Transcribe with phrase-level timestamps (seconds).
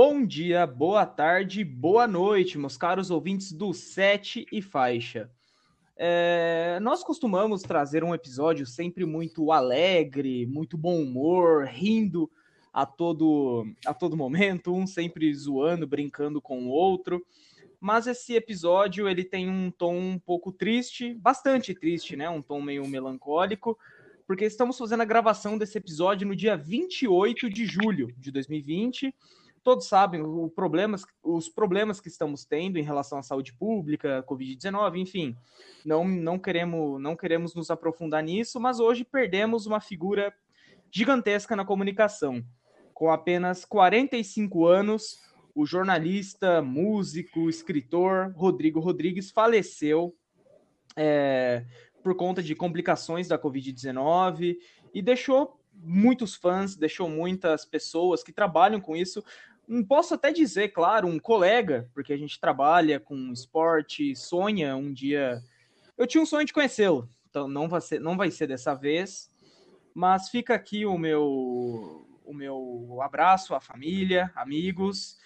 [0.00, 5.28] Bom dia, boa tarde, boa noite, meus caros ouvintes do Sete e Faixa.
[5.96, 12.30] É, nós costumamos trazer um episódio sempre muito alegre, muito bom humor, rindo
[12.72, 17.26] a todo, a todo momento, um sempre zoando, brincando com o outro.
[17.80, 22.30] Mas esse episódio ele tem um tom um pouco triste, bastante triste, né?
[22.30, 23.76] Um tom meio melancólico,
[24.28, 29.12] porque estamos fazendo a gravação desse episódio no dia 28 de julho de 2020
[29.68, 30.22] todos sabem
[30.54, 35.36] problemas, os problemas que estamos tendo em relação à saúde pública, Covid-19, enfim.
[35.84, 40.32] Não, não, queremos, não queremos nos aprofundar nisso, mas hoje perdemos uma figura
[40.90, 42.42] gigantesca na comunicação.
[42.94, 45.18] Com apenas 45 anos,
[45.54, 50.16] o jornalista, músico, escritor Rodrigo Rodrigues faleceu
[50.96, 51.62] é,
[52.02, 54.56] por conta de complicações da Covid-19
[54.94, 59.22] e deixou muitos fãs, deixou muitas pessoas que trabalham com isso.
[59.86, 65.42] Posso até dizer, claro, um colega, porque a gente trabalha com esporte, sonha um dia.
[65.96, 69.30] Eu tinha um sonho de conhecê-lo, então não vai ser, não vai ser dessa vez.
[69.94, 75.18] Mas fica aqui o meu, o meu abraço à família, amigos.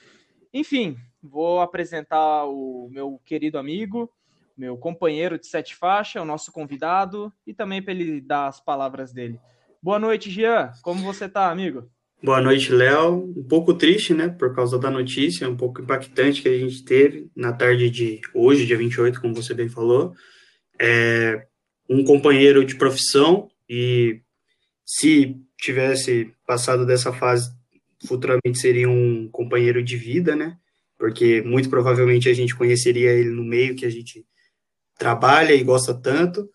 [0.52, 4.10] Enfim, vou apresentar o meu querido amigo,
[4.56, 9.12] meu companheiro de sete faixa, o nosso convidado, e também para ele dar as palavras
[9.12, 9.40] dele.
[9.80, 10.72] Boa noite, Jean.
[10.82, 11.88] Como você tá, amigo?
[12.25, 13.34] Boa noite, Léo.
[13.37, 17.28] Um pouco triste, né, por causa da notícia, um pouco impactante que a gente teve
[17.34, 20.15] na tarde de hoje, dia 28, como você bem falou.
[20.81, 21.45] É
[21.91, 24.20] um companheiro de profissão e
[24.87, 27.50] se tivesse passado dessa fase,
[28.06, 30.56] futuramente seria um companheiro de vida, né?
[30.97, 34.25] Porque muito provavelmente a gente conheceria ele no meio que a gente
[34.97, 36.48] trabalha e gosta tanto.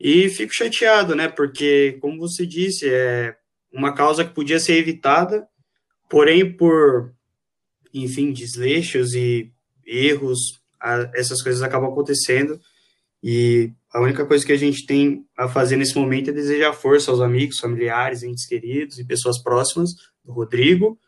[0.00, 1.28] E fico chateado, né?
[1.28, 3.36] Porque, como você disse, é
[3.74, 5.46] uma causa que podia ser evitada,
[6.08, 7.12] porém, por,
[7.92, 9.52] enfim, desleixos e
[9.84, 10.60] erros,
[11.14, 12.60] essas coisas acabam acontecendo.
[13.22, 17.10] E a única coisa que a gente tem a fazer nesse momento é desejar força
[17.10, 19.90] aos amigos, familiares, entes queridos e pessoas próximas
[20.24, 20.98] do Rodrigo.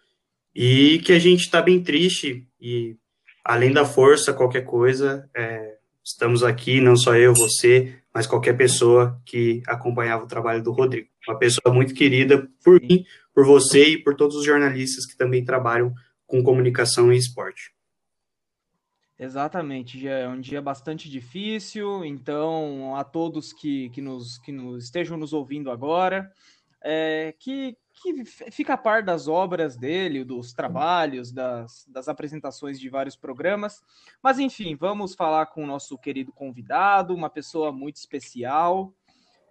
[0.54, 2.96] E que a gente está bem triste e,
[3.44, 9.20] além da força, qualquer coisa, é, estamos aqui, não só eu, você, mas qualquer pessoa
[9.26, 11.08] que acompanhava o trabalho do Rodrigo.
[11.28, 13.04] Uma pessoa muito querida por mim,
[13.34, 15.92] por você e por todos os jornalistas que também trabalham
[16.26, 17.74] com comunicação e esporte.
[19.18, 24.84] Exatamente, já é um dia bastante difícil, então a todos que, que, nos, que nos
[24.84, 26.30] estejam nos ouvindo agora,
[26.82, 32.90] é, que, que fica a par das obras dele, dos trabalhos, das, das apresentações de
[32.90, 33.82] vários programas.
[34.22, 38.92] Mas enfim, vamos falar com o nosso querido convidado, uma pessoa muito especial,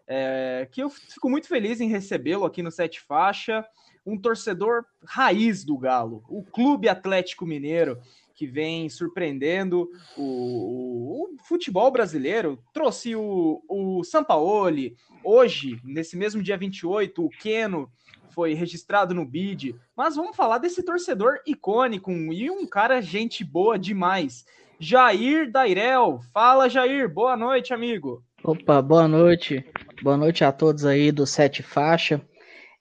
[0.08, 3.66] é, que eu fico muito feliz em recebê-lo aqui no Sete Faixa,
[4.06, 8.00] um torcedor raiz do Galo, o Clube Atlético Mineiro
[8.36, 12.60] que vem surpreendendo o, o, o, futebol brasileiro.
[12.74, 17.90] Trouxe o, o Sampaoli, hoje, nesse mesmo dia 28, o Keno
[18.32, 19.76] foi registrado no BID.
[19.96, 24.46] Mas vamos falar desse torcedor icônico e um cara gente boa demais.
[24.78, 26.20] Jair Dairel.
[26.34, 27.08] Fala, Jair.
[27.08, 28.22] Boa noite, amigo.
[28.44, 29.66] Opa, boa noite.
[30.02, 32.22] Boa noite a todos aí do Sete Faixa.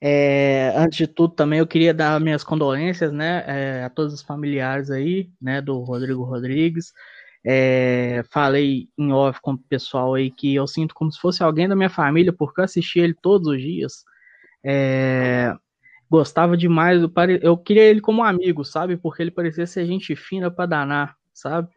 [0.01, 4.21] É, antes de tudo, também eu queria dar minhas condolências, né, é, a todos os
[4.21, 6.93] familiares aí, né, do Rodrigo Rodrigues.
[7.47, 11.69] É, falei em off com o pessoal aí que eu sinto como se fosse alguém
[11.69, 14.05] da minha família, porque eu assisti ele todos os dias.
[14.65, 15.55] É,
[16.11, 17.01] gostava demais,
[17.43, 18.97] eu queria ele como amigo, sabe?
[18.97, 21.69] Porque ele parecia ser gente fina para danar, sabe?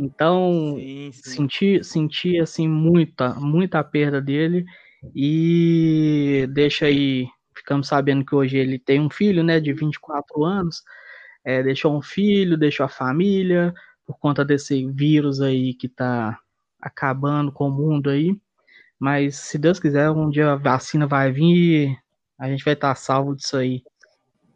[0.00, 1.30] Então, sim, sim.
[1.30, 4.64] senti, senti assim muita, muita perda dele
[5.14, 7.28] e deixa aí
[7.60, 10.82] ficamos sabendo que hoje ele tem um filho, né, de 24 anos,
[11.44, 13.74] é, deixou um filho, deixou a família,
[14.06, 16.38] por conta desse vírus aí que tá
[16.80, 18.36] acabando com o mundo aí.
[18.98, 21.98] Mas se Deus quiser, um dia a vacina vai vir e
[22.38, 23.82] a gente vai estar tá salvo disso aí.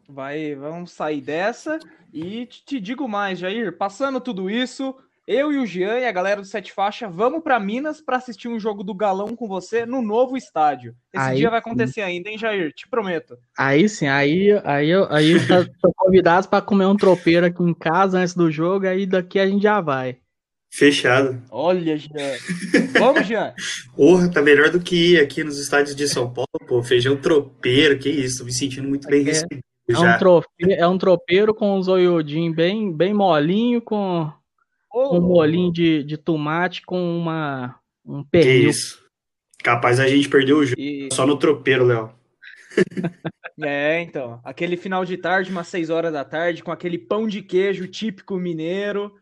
[0.07, 1.79] Vai, vamos sair dessa
[2.13, 4.95] e te digo mais, Jair, passando tudo isso,
[5.27, 8.47] eu e o Jean e a galera do Sete Faixa vamos para Minas para assistir
[8.47, 10.95] um jogo do Galão com você no novo estádio.
[11.13, 12.71] Esse aí, dia vai acontecer ainda, hein, Jair?
[12.73, 13.37] Te prometo.
[13.57, 18.19] Aí sim, aí aí aí tá, tô convidados para comer um tropeiro aqui em casa
[18.19, 20.17] antes do jogo, aí daqui a gente já vai.
[20.71, 21.41] Fechado.
[21.49, 22.35] Olha, Jean.
[22.99, 23.53] Vamos, Jean.
[23.95, 26.83] Porra, tá melhor do que ir aqui nos estádios de São Paulo, pô.
[26.83, 29.61] Feijão tropeiro, que isso, tô me sentindo muito bem é, recebido.
[29.87, 34.29] É um, tropeiro, é um tropeiro com os zoiudinho bem, bem molinho, com
[34.95, 37.75] um molinho de, de tomate com uma,
[38.05, 38.69] um pernil.
[38.69, 39.03] Isso.
[39.63, 41.09] Capaz a gente perdeu o jogo e...
[41.11, 42.11] só no tropeiro, Léo.
[43.57, 44.41] É, então.
[44.43, 48.35] Aquele final de tarde, umas 6 horas da tarde, com aquele pão de queijo típico
[48.35, 49.13] mineiro.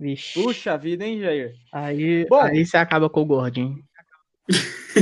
[0.00, 0.42] Vixe.
[0.42, 1.52] Puxa vida, hein, Jair?
[1.70, 2.40] Aí, Bom.
[2.40, 3.78] aí você acaba com o gordinho.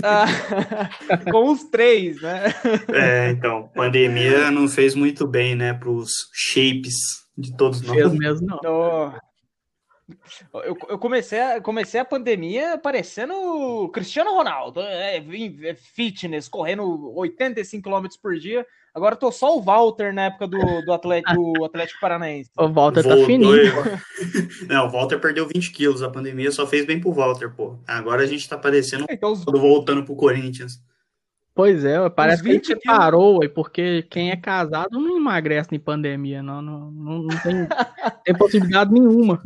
[0.03, 0.27] Ah,
[1.31, 2.53] com os três, né?
[2.93, 6.95] É, então, pandemia não fez muito bem, né, pros shapes
[7.39, 7.97] de todos nós.
[7.97, 8.59] Fez mesmo, não.
[8.65, 9.32] Oh.
[10.53, 17.13] Eu, eu comecei, a, comecei a pandemia parecendo o Cristiano Ronaldo, é, é fitness, correndo
[17.17, 18.67] 85 km por dia.
[18.95, 22.51] Agora tô só o Walter na época do, do, Atlético, do Atlético Paranaense.
[22.59, 23.57] O Walter tá Voltou fininho.
[23.57, 26.03] e- Não, o Walter perdeu 20 quilos.
[26.03, 27.79] A pandemia só fez bem pro Walter, pô.
[27.87, 30.79] Agora a gente tá parecendo Então, os, voltando pro Corinthians.
[31.55, 32.99] Pois é, parece que a 20 gente quilos.
[32.99, 36.61] parou, ué, porque quem é casado não emagrece em pandemia, não.
[36.61, 37.67] Não, não, não tem,
[38.25, 39.43] tem possibilidade nenhuma.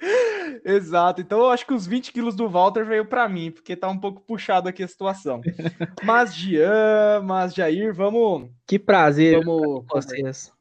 [0.64, 1.20] Exato.
[1.20, 3.98] Então eu acho que os 20 quilos do Walter veio para mim, porque tá um
[3.98, 5.40] pouco puxado aqui a situação.
[6.02, 8.50] Mas Jean, mas Jair, vamos.
[8.66, 10.52] Que prazer vamos com vocês.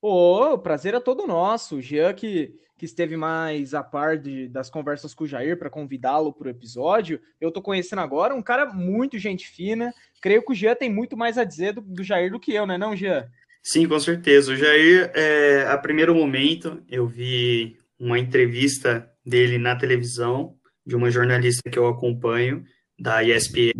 [0.00, 1.76] Ô, o prazer é todo nosso.
[1.76, 5.68] O Jean que, que esteve mais a par de, das conversas com o Jair para
[5.68, 7.20] convidá-lo para o episódio.
[7.40, 9.92] Eu tô conhecendo agora um cara muito gente fina.
[10.22, 12.66] Creio que o Jean tem muito mais a dizer do, do Jair do que eu,
[12.66, 13.28] né, não, Jean?
[13.62, 14.52] Sim, com certeza.
[14.52, 20.56] O Jair, é, a primeiro momento, eu vi uma entrevista dele na televisão,
[20.86, 22.64] de uma jornalista que eu acompanho,
[22.98, 23.72] da ESPN,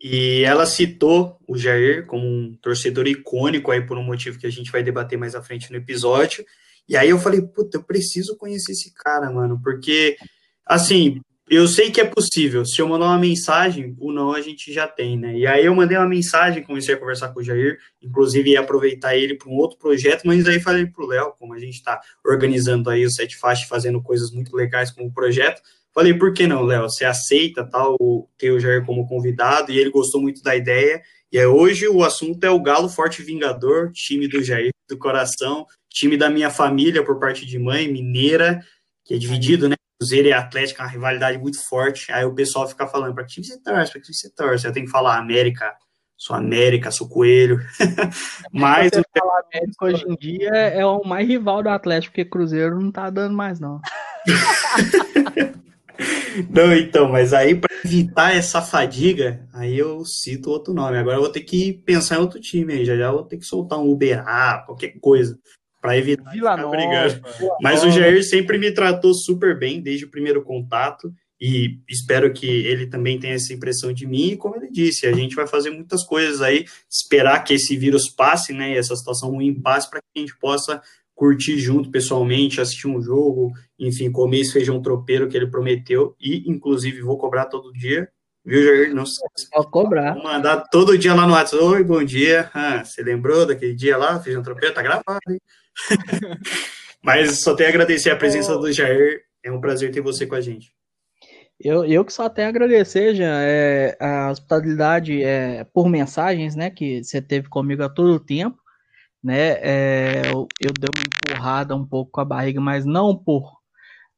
[0.00, 4.50] e ela citou o Jair como um torcedor icônico aí por um motivo que a
[4.50, 6.44] gente vai debater mais à frente no episódio.
[6.88, 10.16] E aí eu falei, puta, eu preciso conhecer esse cara, mano, porque,
[10.64, 12.64] assim, eu sei que é possível.
[12.64, 15.36] Se eu mandar uma mensagem, o não a gente já tem, né?
[15.36, 19.16] E aí eu mandei uma mensagem, comecei a conversar com o Jair, inclusive ia aproveitar
[19.16, 22.90] ele para um outro projeto, mas aí falei pro Léo, como a gente está organizando
[22.90, 25.62] aí o Sete Faixa, fazendo coisas muito legais com o projeto,
[25.94, 26.82] falei, por que não, Léo?
[26.82, 27.96] Você aceita tal,
[28.36, 31.02] ter o Jair como convidado, e ele gostou muito da ideia,
[31.32, 35.66] e aí hoje o assunto é o Galo Forte Vingador, time do Jair, do coração,
[35.88, 38.60] time da minha família por parte de mãe, mineira,
[39.04, 39.76] que é dividido, né?
[39.98, 42.12] Cruzeiro e Atlético, é uma rivalidade muito forte.
[42.12, 44.66] Aí o pessoal fica falando, para que time você torce, para que time você torce?
[44.66, 45.74] Eu tenho que falar América,
[46.16, 47.58] sou América, sou Coelho.
[48.52, 52.80] Mas Você falar América hoje em dia é o mais rival do Atlético, porque Cruzeiro
[52.80, 53.80] não tá dando mais, não.
[56.50, 60.96] Não, então, mas aí para evitar essa fadiga, aí eu cito outro nome.
[60.96, 63.44] Agora eu vou ter que pensar em outro time aí, já já vou ter que
[63.44, 65.36] soltar um Uberá, qualquer coisa,
[65.88, 66.76] para evitar Vila ficar Nova.
[66.76, 67.22] brigando.
[67.62, 72.46] Mas o Jair sempre me tratou super bem desde o primeiro contato e espero que
[72.46, 74.32] ele também tenha essa impressão de mim.
[74.32, 78.10] E como ele disse, a gente vai fazer muitas coisas aí, esperar que esse vírus
[78.10, 78.72] passe, né?
[78.72, 80.82] E essa situação ruim passe para que a gente possa
[81.14, 86.48] curtir junto pessoalmente, assistir um jogo, enfim, comer esse feijão tropeiro que ele prometeu e,
[86.48, 88.08] inclusive, vou cobrar todo dia.
[88.44, 88.94] Viu, Jair?
[88.94, 89.20] Não se
[89.50, 90.14] Pode cobrar.
[90.14, 91.62] Vou mandar todo dia lá no WhatsApp.
[91.62, 92.50] Oi, bom dia.
[92.54, 94.18] Ah, você lembrou daquele dia lá?
[94.20, 94.74] Feijão tropeiro?
[94.74, 95.38] Tá gravado, hein?
[97.02, 99.22] Mas só tenho a agradecer a presença do Jair.
[99.44, 100.72] É um prazer ter você com a gente.
[101.60, 106.70] Eu, eu que só tenho a agradecer, Jean, é, a hospitalidade é, por mensagens, né,
[106.70, 108.56] que você teve comigo a todo o tempo,
[109.22, 111.02] né, é, eu, eu dei uma
[111.34, 113.58] empurrada um pouco com a barriga, mas não por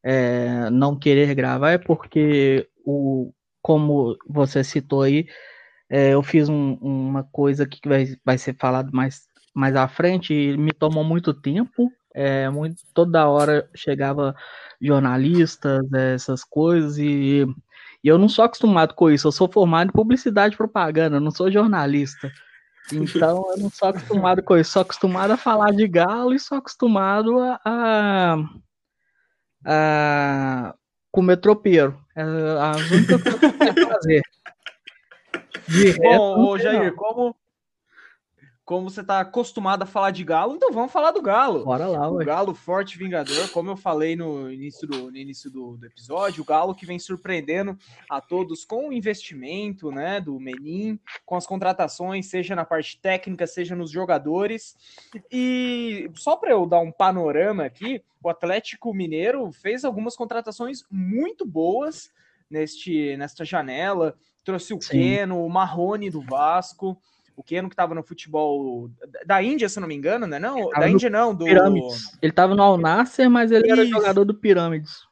[0.05, 5.27] é, não querer gravar, é porque, o, como você citou aí,
[5.89, 9.23] é, eu fiz um- uma coisa que vai, vai ser falado mais,
[9.55, 14.35] mais à frente me tomou muito tempo, é, muito, toda hora chegava
[14.81, 17.47] jornalistas, é, essas coisas, e,
[18.03, 21.21] e eu não sou acostumado com isso, eu sou formado em publicidade e propaganda, eu
[21.21, 22.31] não sou jornalista.
[22.93, 26.59] Então eu não sou acostumado com isso, sou acostumado a falar de galo e sou
[26.59, 28.37] acostumado a, a,
[29.65, 30.75] a
[31.13, 31.99] comer tropeiro.
[32.17, 34.23] É as únicas coisas que eu fazer.
[35.99, 37.37] Bom, ô, Jair, como,
[38.71, 41.65] como você tá acostumado a falar de Galo, então vamos falar do Galo.
[41.65, 42.25] Bora lá, O ué.
[42.25, 46.47] Galo forte vingador, como eu falei no início do, no início do, do episódio, o
[46.47, 47.77] Galo que vem surpreendendo
[48.09, 53.45] a todos com o investimento né, do Menin, com as contratações, seja na parte técnica,
[53.45, 54.77] seja nos jogadores.
[55.33, 61.45] E só para eu dar um panorama aqui, o Atlético Mineiro fez algumas contratações muito
[61.45, 62.09] boas
[62.49, 64.15] neste, nesta janela.
[64.45, 64.91] Trouxe o Sim.
[64.91, 66.97] Keno, o Marrone do Vasco.
[67.41, 68.91] O Keno que estava no futebol
[69.25, 70.39] da Índia, se não me engano, né?
[70.39, 72.19] Não, da Índia não, do Pirâmides.
[72.21, 73.91] Ele tava no Alnasser, mas ele era Isso.
[73.91, 75.09] jogador do Pirâmides.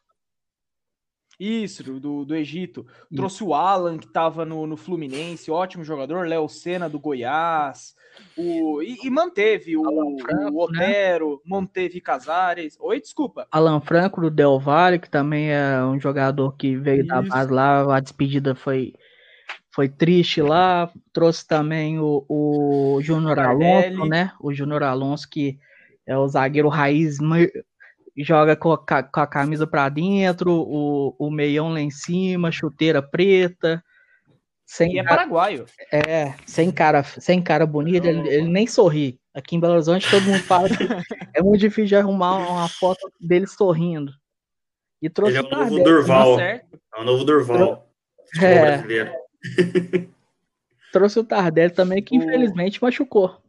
[1.40, 2.84] Isso, do, do Egito.
[3.14, 6.26] Trouxe o Alan, que estava no, no Fluminense, ótimo jogador.
[6.26, 7.94] Léo Senna, do Goiás.
[8.36, 12.76] O, e, e manteve o, Franco, o Otero, manteve Casares.
[12.78, 13.46] Oi, desculpa.
[13.50, 17.30] Alan Franco do Del Valle, que também é um jogador que veio da Isso.
[17.30, 18.92] base lá, a despedida foi
[19.70, 20.90] foi triste lá.
[21.12, 24.32] Trouxe também o, o Júnior Alonso, né?
[24.40, 25.58] O Júnior Alonso, que
[26.06, 27.18] é o zagueiro raiz,
[28.16, 33.02] joga com a, com a camisa para dentro, o, o meião lá em cima, chuteira
[33.02, 33.82] preta.
[34.66, 35.64] Sem e é paraguaio.
[35.90, 39.18] É, sem cara, sem cara bonito, ele, ele, nem sorri.
[39.32, 40.76] Aqui em Belo Horizonte todo mundo fala que
[41.34, 44.12] é muito difícil de arrumar uma foto dele sorrindo.
[45.00, 46.36] E trouxe ele é o novo Durval.
[46.36, 46.62] Tá é
[46.98, 47.88] o novo Durval.
[48.42, 49.27] É.
[50.92, 52.22] trouxe o Tardelli também, que o...
[52.22, 53.40] infelizmente machucou.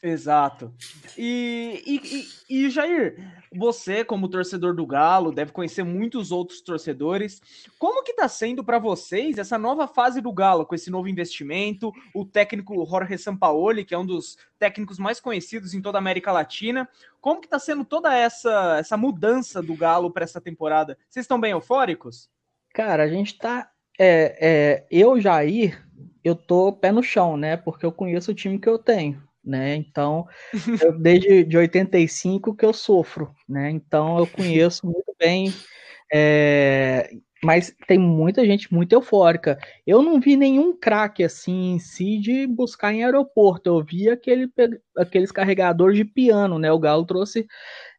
[0.00, 0.72] Exato.
[1.16, 3.16] E, e, e, e, Jair,
[3.52, 7.42] você, como torcedor do Galo, deve conhecer muitos outros torcedores.
[7.80, 11.92] Como que tá sendo para vocês essa nova fase do Galo, com esse novo investimento?
[12.14, 16.30] O técnico Jorge Sampaoli, que é um dos técnicos mais conhecidos em toda a América
[16.30, 16.88] Latina.
[17.20, 20.96] Como que tá sendo toda essa, essa mudança do Galo para essa temporada?
[21.10, 22.30] Vocês estão bem eufóricos?
[22.72, 23.68] Cara, a gente tá.
[23.98, 25.84] É, é, eu, Jair,
[26.22, 27.56] eu tô pé no chão, né?
[27.56, 29.74] Porque eu conheço o time que eu tenho né?
[29.76, 30.26] Então,
[30.82, 33.70] eu, desde de 85 que eu sofro, né?
[33.70, 35.52] Então, eu conheço muito bem,
[36.12, 37.10] é,
[37.42, 39.58] mas tem muita gente muito eufórica.
[39.86, 43.68] Eu não vi nenhum craque assim em si de buscar em aeroporto.
[43.70, 44.50] Eu vi aquele,
[44.96, 46.70] aqueles carregadores de piano, né?
[46.72, 47.46] O Galo trouxe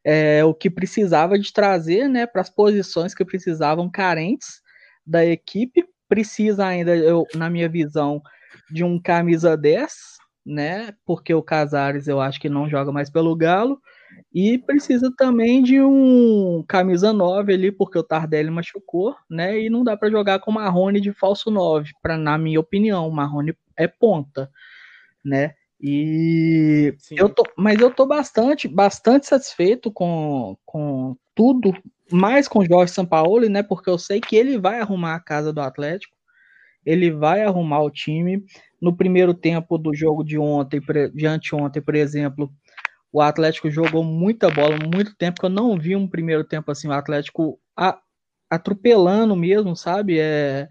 [0.03, 2.27] é, o que precisava de trazer, né?
[2.27, 4.62] Para as posições que precisavam carentes
[5.06, 5.86] da equipe.
[6.10, 8.22] Precisa ainda, eu, na minha visão,
[8.70, 10.94] de um camisa 10, né?
[11.06, 13.80] Porque o Casares eu acho que não joga mais pelo Galo.
[14.34, 19.60] E precisa também de um camisa 9 ali, porque o Tardelli machucou, né?
[19.60, 23.08] E não dá para jogar com o Marrone de falso 9, pra, na minha opinião.
[23.08, 24.50] O Marrone é ponta,
[25.24, 25.54] né?
[25.82, 31.72] E eu tô, mas eu tô bastante, bastante satisfeito com, com tudo,
[32.12, 33.63] mais com o Jorge Sampaoli, né?
[33.63, 36.16] Porque eu sei que ele vai arrumar a casa do Atlético,
[36.86, 38.44] ele vai arrumar o time
[38.82, 40.82] no primeiro tempo do jogo de ontem,
[41.13, 42.51] de anteontem, por exemplo,
[43.12, 46.88] o Atlético jogou muita bola, muito tempo que eu não vi um primeiro tempo assim,
[46.88, 47.60] o Atlético
[48.50, 50.20] atropelando mesmo, sabe?
[50.20, 50.68] É,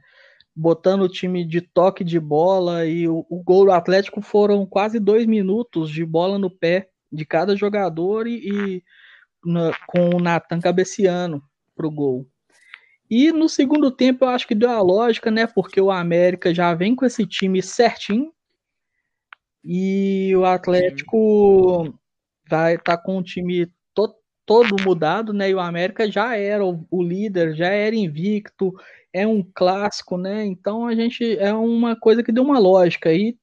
[0.55, 4.99] botando o time de toque de bola e o, o, gol do Atlético foram quase
[4.99, 8.83] dois minutos de bola no pé de cada jogador e, e
[9.45, 11.43] na, com o Natan cabeceando
[11.75, 12.27] pro gol.
[13.11, 15.47] E no segundo tempo eu acho que deu a lógica, né?
[15.47, 18.33] Porque o América já vem com esse time certinho.
[19.65, 21.95] E o Atlético
[22.49, 24.15] vai estar tá com o time to
[24.45, 25.51] todo mudado, né?
[25.51, 28.73] E o América já era o, o, líder, já era invicto,
[29.13, 30.45] é um clássico, né?
[30.45, 33.13] Então a gente é uma coisa que deu uma lógica.
[33.13, 33.39] E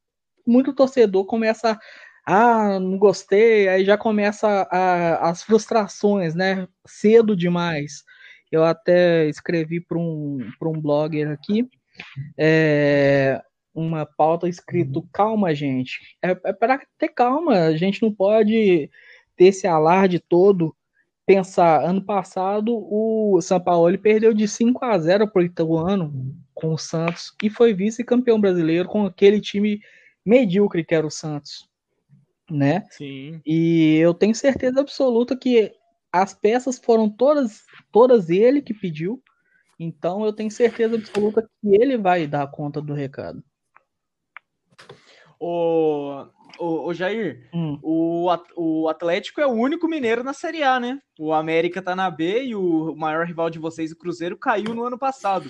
[0.45, 1.79] muito torcedor começa
[2.25, 6.67] ah, não gostei, aí já começa a, as frustrações, né?
[6.85, 8.03] Cedo demais.
[8.51, 11.67] Eu até escrevi para um, um blogger aqui
[12.37, 13.41] é,
[13.73, 15.07] uma pauta escrito uhum.
[15.11, 15.99] calma, gente.
[16.21, 18.89] É, é para ter calma, a gente não pode
[19.35, 20.75] ter esse alarde todo.
[21.25, 26.73] Pensar, ano passado o São Paulo perdeu de 5 a 0 para o Ituano com
[26.73, 29.81] o Santos e foi vice-campeão brasileiro com aquele time
[30.23, 31.67] medíocre que era o Santos,
[32.49, 32.85] né?
[32.91, 33.41] Sim.
[33.45, 35.71] E eu tenho certeza absoluta que
[36.11, 39.21] as peças foram todas, todas ele que pediu.
[39.79, 43.43] Então eu tenho certeza absoluta que ele vai dar conta do recado.
[45.37, 46.25] O,
[46.57, 47.77] o, o Jair, hum.
[47.83, 50.99] o, o Atlético é o único mineiro na Série A, né?
[51.19, 54.85] O América tá na B e o maior rival de vocês, o Cruzeiro, caiu no
[54.85, 55.49] ano passado.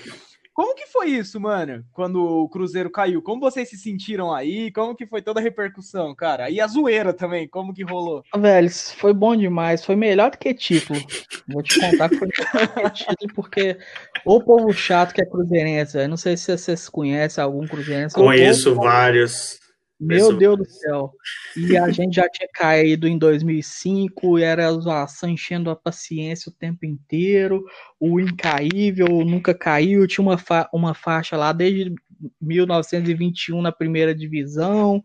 [0.56, 1.84] Como que foi isso, mano?
[1.92, 3.22] Quando o Cruzeiro caiu?
[3.22, 4.72] Como vocês se sentiram aí?
[4.72, 6.50] Como que foi toda a repercussão, cara?
[6.50, 8.24] E a zoeira também, como que rolou?
[8.34, 9.84] Velho, foi bom demais.
[9.84, 10.98] Foi melhor do que título.
[11.46, 13.78] Vou te contar que foi melhor do que título, porque
[14.24, 18.16] o povo chato que é cruzeirense, eu não sei se vocês conhecem algum cruzeirense.
[18.16, 19.60] Conheço vários.
[20.00, 21.12] Meu Deus do céu.
[21.56, 26.50] E a gente já tinha caído em 2005, e era a zoação enchendo a paciência
[26.50, 27.64] o tempo inteiro.
[28.00, 31.94] O incaível nunca caiu, tinha uma, fa uma faixa lá desde
[32.42, 35.02] 1921 na primeira divisão.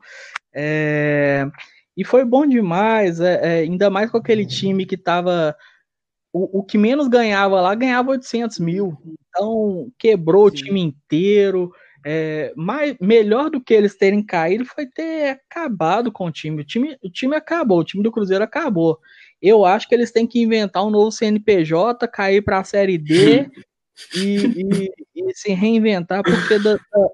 [0.53, 1.47] É...
[1.97, 5.55] E foi bom demais, é, é, ainda mais com aquele time que estava.
[6.33, 8.97] O, o, que menos ganhava lá ganhava 800 mil.
[9.29, 10.55] Então quebrou Sim.
[10.55, 11.73] o time inteiro.
[12.05, 16.63] É, mais, melhor do que eles terem caído foi ter acabado com o time.
[16.63, 16.97] O, time.
[17.03, 18.99] o time acabou, o time do Cruzeiro acabou.
[19.41, 23.51] Eu acho que eles têm que inventar um novo CNPJ, cair para a Série D
[24.15, 27.09] e, e, e, se reinventar, porque da, da,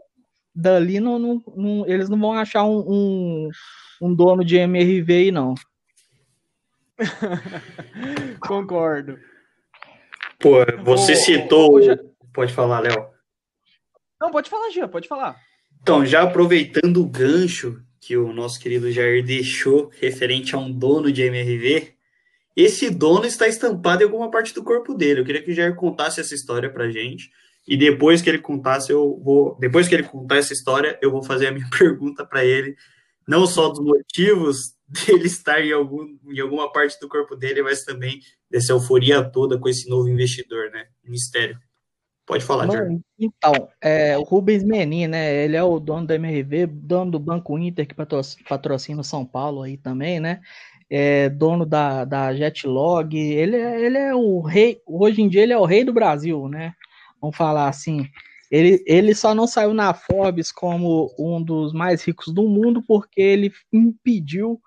[0.55, 3.50] dali não, não, não, eles não vão achar um, um,
[4.00, 5.55] um dono de MRV aí, não.
[8.40, 9.19] Concordo.
[10.38, 11.83] Pô, você citou.
[11.83, 11.99] Já...
[12.33, 13.15] Pode falar, Léo.
[14.26, 15.40] Não, pode falar, Gia, pode falar.
[15.80, 21.12] Então, já aproveitando o gancho que o nosso querido Jair deixou referente a um dono
[21.12, 21.95] de MRV,
[22.56, 25.21] esse dono está estampado em alguma parte do corpo dele.
[25.21, 27.30] Eu queria que o Jair contasse essa história pra gente.
[27.68, 29.56] E depois que ele contasse, eu vou.
[29.61, 32.75] Depois que ele contar essa história, eu vou fazer a minha pergunta para ele,
[33.28, 37.85] não só dos motivos dele estar em, algum, em alguma parte do corpo dele, mas
[37.85, 40.87] também dessa euforia toda com esse novo investidor, né?
[41.04, 41.56] Mistério.
[42.26, 45.45] Pode falar, Mano, Então, é, o Rubens Menin, né?
[45.45, 47.95] Ele é o dono da MRV, dono do Banco Inter, que
[48.49, 50.40] patrocina o São Paulo aí também, né?
[50.90, 53.16] É dono da, da Jetlog.
[53.16, 56.49] Ele, é, ele é o rei, hoje em dia ele é o rei do Brasil,
[56.49, 56.75] né?
[57.21, 58.09] Vamos falar assim.
[58.50, 63.21] Ele, ele só não saiu na Forbes como um dos mais ricos do mundo porque
[63.21, 64.61] ele impediu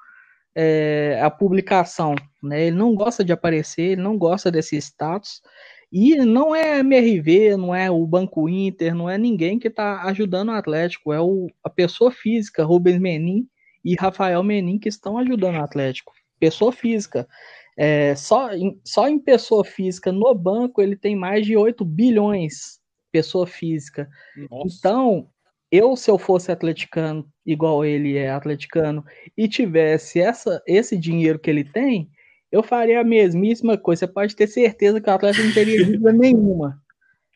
[0.56, 2.16] é, a publicação.
[2.42, 2.68] Né?
[2.68, 5.42] Ele não gosta de aparecer, ele não gosta desse status.
[5.92, 10.50] E não é MRV, não é o Banco Inter, não é ninguém que está ajudando
[10.50, 13.48] o Atlético, é o, a pessoa física, Rubens Menin
[13.84, 16.14] e Rafael Menin, que estão ajudando o Atlético.
[16.40, 17.28] Pessoa física.
[17.76, 22.80] É, só, em, só em pessoa física, no banco, ele tem mais de 8 bilhões,
[23.12, 24.08] pessoa física.
[24.50, 24.78] Nossa.
[24.78, 25.30] Então,
[25.72, 29.04] eu, se eu fosse atleticano, igual ele é atleticano,
[29.38, 32.10] e tivesse essa, esse dinheiro que ele tem,
[32.52, 34.02] eu faria a mesmíssima coisa.
[34.02, 36.82] Você pode ter certeza que o Atlético não teria dúvida nenhuma.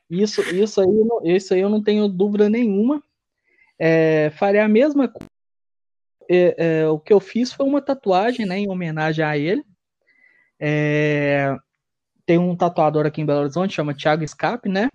[0.10, 3.02] Isso, isso, aí, isso aí eu não tenho dúvida nenhuma.
[3.78, 5.30] É, faria a mesma coisa.
[6.30, 9.64] É, é, o que eu fiz foi uma tatuagem né, em homenagem a ele.
[10.60, 11.56] É,
[12.26, 14.88] tem um tatuador aqui em Belo Horizonte, chama Thiago Scape, né?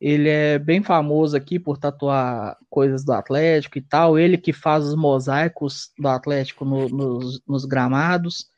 [0.00, 4.18] Ele é bem famoso aqui por tatuar coisas do Atlético e tal.
[4.18, 8.50] Ele que faz os mosaicos do Atlético no, nos, nos gramados.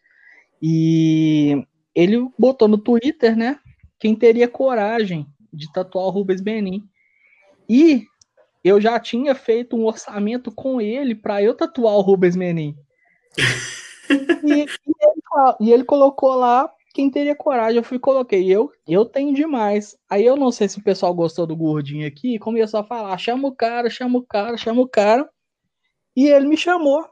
[0.61, 3.59] E ele botou no Twitter, né?
[3.99, 6.89] Quem teria coragem de tatuar o Rubens Benin.
[7.69, 8.07] E
[8.63, 12.77] eu já tinha feito um orçamento com ele para eu tatuar o Rubens Menin.
[14.45, 15.23] e, e, ele,
[15.61, 17.77] e, ele, colocou lá quem teria coragem.
[17.77, 19.97] Eu fui coloquei eu, eu tenho demais.
[20.09, 23.49] Aí eu não sei se o pessoal gostou do gordinho aqui começou a falar: chama
[23.49, 25.29] o cara, chama o cara, chama o cara.
[26.17, 27.05] E ele me chamou.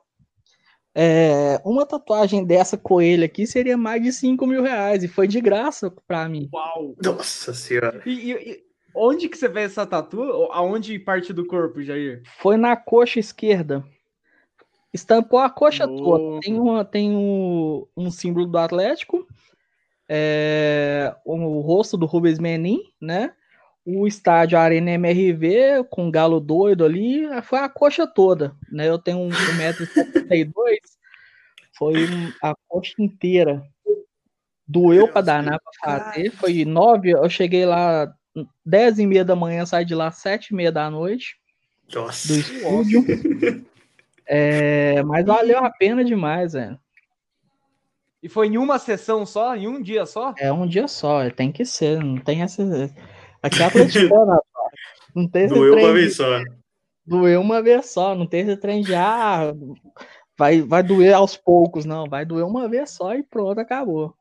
[0.99, 5.39] É, uma tatuagem dessa coelha aqui seria mais de 5 mil reais e foi de
[5.43, 6.49] graça para mim.
[6.51, 6.97] Uau!
[7.05, 8.03] Nossa senhora!
[8.07, 10.23] E, e, onde que você vê essa tatu?
[10.53, 12.23] Aonde parte do corpo, Jair?
[12.39, 13.85] Foi na coxa esquerda.
[14.91, 16.41] Estampou a coxa toda.
[16.41, 19.27] Tem, uma, tem um, um símbolo do Atlético,
[20.09, 23.35] é, o rosto do Rubens Menin, né?
[23.87, 28.89] O estádio Arena MRV, com o galo doido ali, foi a coxa toda, né?
[28.89, 30.53] Eu tenho 1,72m,
[31.73, 31.95] foi
[32.43, 33.63] a coxa inteira.
[34.67, 38.13] Doeu para danar para fazer, foi nove, eu cheguei lá
[38.65, 41.37] 10 e meia da manhã, saí de lá sete e meia da noite.
[41.95, 42.27] Nossa.
[42.27, 43.05] Do estúdio.
[44.27, 46.77] é, mas valeu a pena demais, velho.
[48.21, 49.55] E foi em uma sessão só?
[49.55, 50.35] Em um dia só?
[50.37, 52.91] É um dia só, tem que ser, não tem essa
[53.47, 54.41] Aqui é atleticana,
[55.15, 56.43] não tem Doeu uma vez só.
[57.07, 59.55] Doeu uma vez só, não tem esse trem de ah,
[60.37, 62.09] vai, vai doer aos poucos, não.
[62.09, 64.13] Vai doer uma vez só e pronto, acabou.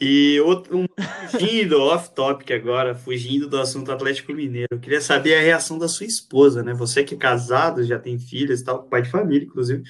[0.00, 0.86] E outro, um,
[1.28, 6.06] fugindo off-topic agora, fugindo do assunto Atlético Mineiro, eu queria saber a reação da sua
[6.06, 6.72] esposa, né?
[6.74, 9.82] Você que é casado, já tem filhas e tal, pai de família, inclusive.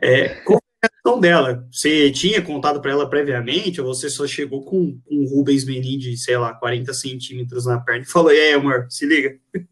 [0.00, 1.66] É, qual reação dela?
[1.70, 6.16] Você tinha contado para ela previamente, ou você só chegou com um Rubens Menin de,
[6.16, 9.38] sei lá, 40 centímetros na perna e falou: E aí, amor, se liga?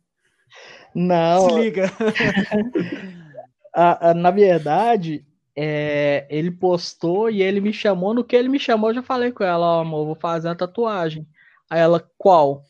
[0.94, 1.48] Não.
[1.48, 1.90] Se liga.
[3.74, 5.24] a, a, na verdade,
[5.56, 8.14] é, ele postou e ele me chamou.
[8.14, 10.54] No que ele me chamou, eu já falei com ela: Ó, amor, vou fazer a
[10.54, 11.26] tatuagem.
[11.70, 12.64] Aí ela, qual?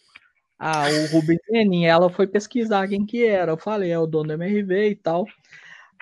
[0.59, 1.87] Ah, o Rubens Menin.
[1.87, 3.53] Ela foi pesquisar quem que era.
[3.53, 5.27] Eu falei: É o dono do MRV e tal.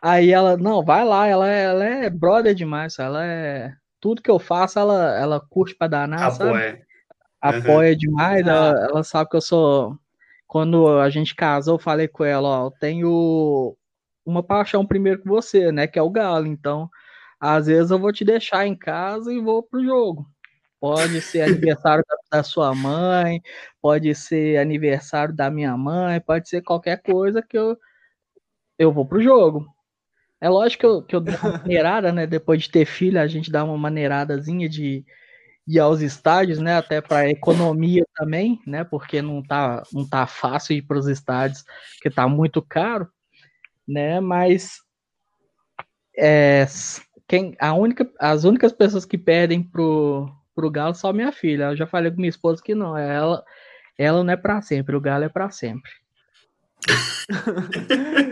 [0.03, 3.75] Aí ela, não, vai lá, ela, é, ela é brother demais, ela é.
[4.01, 6.71] Tudo que eu faço, ela, ela curte pra danar, Apoia.
[6.71, 6.85] sabe?
[7.41, 7.97] Apoia uhum.
[7.97, 8.87] demais, ela, ah.
[8.91, 9.99] ela sabe que eu sou.
[10.47, 13.77] Quando a gente casou, eu falei com ela, ó, eu tenho
[14.25, 15.87] uma paixão primeiro que você, né?
[15.87, 16.47] Que é o Galo.
[16.47, 16.91] Então,
[17.39, 20.27] às vezes eu vou te deixar em casa e vou pro jogo.
[20.81, 23.43] Pode ser aniversário da, da, sua mãe,
[23.83, 27.77] pode ser aniversário da minha mãe, pode ser qualquer coisa que eu,
[28.79, 29.67] eu vou pro jogo.
[30.41, 32.27] É lógico que eu, que eu dou uma maneirada, né?
[32.27, 35.05] Depois de ter filho, a gente dá uma maneiradazinha de
[35.67, 36.77] ir aos estádios, né?
[36.77, 38.83] Até para economia também, né?
[38.83, 43.07] Porque não tá, não tá fácil ir para os estádios, porque tá muito caro,
[43.87, 44.19] né?
[44.19, 44.79] Mas
[46.17, 46.67] é,
[47.29, 51.65] quem, a única, as únicas pessoas que perdem pro, pro Galo são minha filha.
[51.65, 53.45] Eu já falei com minha esposa que não, ela,
[53.99, 55.91] ela não é para sempre, o Galo é para sempre.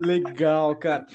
[0.00, 1.06] Legal, cara.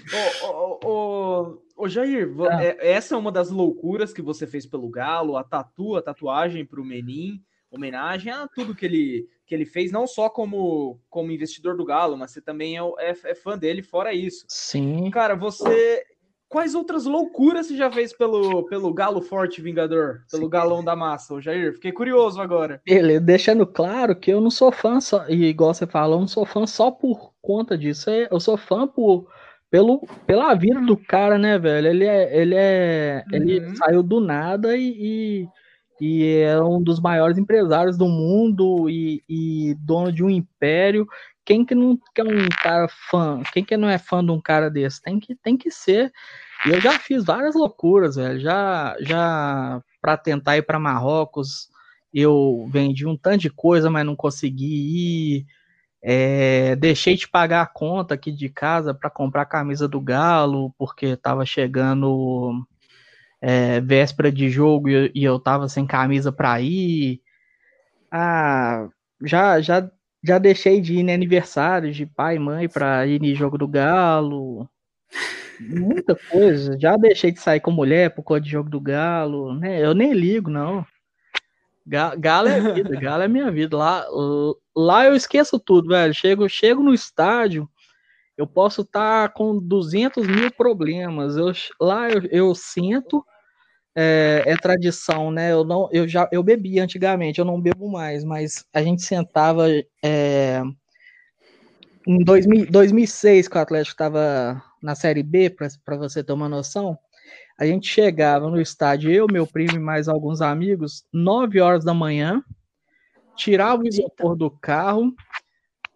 [0.44, 2.64] Ô, ô, ô, ô Jair, ah.
[2.80, 6.82] essa é uma das loucuras que você fez pelo Galo, a tatu, a tatuagem para
[6.82, 11.76] o Menin, homenagem a tudo que ele, que ele fez, não só como, como investidor
[11.76, 14.46] do Galo, mas você também é, é, é fã dele, fora isso.
[14.48, 15.10] Sim.
[15.12, 16.04] Cara, você
[16.50, 20.22] Quais outras loucuras você já fez pelo, pelo Galo Forte Vingador?
[20.32, 20.50] Pelo Sim.
[20.50, 21.74] Galão da Massa, o Jair?
[21.74, 22.82] Fiquei curioso agora.
[22.86, 26.28] Ele, deixando claro que eu não sou fã só, e igual você falou, eu não
[26.28, 28.10] sou fã só por conta disso.
[28.10, 29.28] É, eu sou fã por,
[29.72, 31.88] pelo, pela vida do cara, né, velho?
[31.88, 32.38] Ele é.
[32.38, 33.36] Ele, é, uhum.
[33.36, 35.48] ele saiu do nada e,
[36.02, 41.08] e, e, é um dos maiores empresários do mundo e, e dono de um império
[41.48, 43.42] quem que não é um cara fã?
[43.54, 45.02] Quem que não é fã de um cara desse?
[45.02, 46.12] Tem que, tem que ser.
[46.66, 48.38] E eu já fiz várias loucuras, velho.
[48.38, 51.70] Já, já para tentar ir para Marrocos,
[52.14, 55.46] eu vendi um tanto de coisa, mas não consegui ir.
[56.02, 60.74] É, deixei de pagar a conta aqui de casa para comprar a camisa do Galo,
[60.78, 62.66] porque estava chegando
[63.42, 67.22] é, véspera de jogo e, eu estava sem camisa para ir.
[68.12, 68.88] Ah,
[69.22, 69.90] já, já
[70.24, 73.68] já deixei de ir em aniversários de pai e mãe para ir em jogo do
[73.68, 74.70] Galo.
[75.60, 76.78] Muita coisa.
[76.80, 79.54] Já deixei de sair com mulher por causa de jogo do Galo.
[79.56, 79.84] Né?
[79.84, 80.86] Eu nem ligo, não.
[81.86, 83.78] Galo é vida, Galo é minha vida.
[83.78, 84.06] Lá,
[84.78, 86.13] lá eu esqueço tudo, velho.
[86.13, 87.68] Chego, chego no estádio,
[88.38, 91.36] eu posso estar tá com 200 mil problemas.
[91.36, 93.26] Eu, lá eu, eu sinto
[93.96, 95.52] é, é, tradição, né?
[95.52, 99.68] Eu não, eu já, eu bebi antigamente, eu não bebo mais, mas a gente sentava
[100.04, 100.62] é,
[102.06, 106.98] em 2000, 2006, que o Atlético estava na Série B, para você ter uma noção.
[107.60, 111.94] A gente chegava no estádio, eu, meu primo e mais alguns amigos, 9 horas da
[111.94, 112.44] manhã,
[113.38, 115.13] tirava o isopor do carro,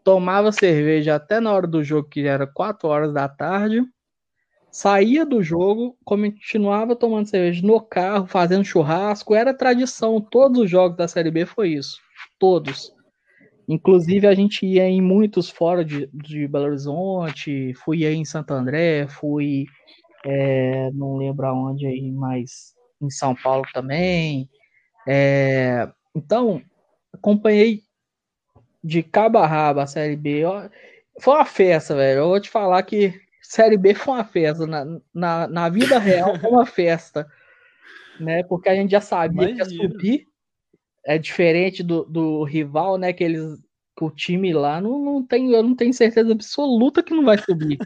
[0.03, 3.83] tomava cerveja até na hora do jogo, que era 4 horas da tarde,
[4.71, 10.97] saía do jogo, continuava tomando cerveja no carro, fazendo churrasco, era tradição, todos os jogos
[10.97, 11.99] da Série B foi isso,
[12.39, 12.93] todos.
[13.67, 18.53] Inclusive a gente ia em muitos fora de, de Belo Horizonte, fui aí em Santo
[18.53, 19.65] André, fui,
[20.25, 24.49] é, não lembro aonde aí, mas em São Paulo também.
[25.07, 26.61] É, então,
[27.13, 27.83] acompanhei
[28.83, 30.43] de cabo a rabo a Série B.
[31.19, 32.19] Foi uma festa, velho.
[32.19, 34.65] Eu vou te falar que Série B foi uma festa.
[34.65, 37.27] Na, na, na vida real foi uma festa.
[38.19, 38.43] Né?
[38.43, 39.65] Porque a gente já sabia Imagina.
[39.65, 40.27] que ia subir.
[41.03, 43.11] É diferente do, do rival, né?
[43.11, 43.57] Que eles.
[43.97, 47.39] Que o time lá não, não tem, eu não tenho certeza absoluta que não vai
[47.39, 47.79] subir.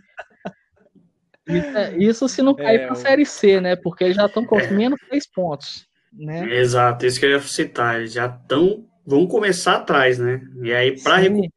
[1.47, 3.75] Isso, é, isso se não cair é, para a Série C, né?
[3.75, 4.69] Porque eles já estão com é.
[4.71, 5.87] menos três pontos.
[6.11, 6.53] Né?
[6.55, 7.97] Exato, isso que eu ia citar.
[7.97, 8.85] Eles já estão.
[9.05, 10.41] Vão começar atrás, né?
[10.61, 11.51] E aí, para recuperar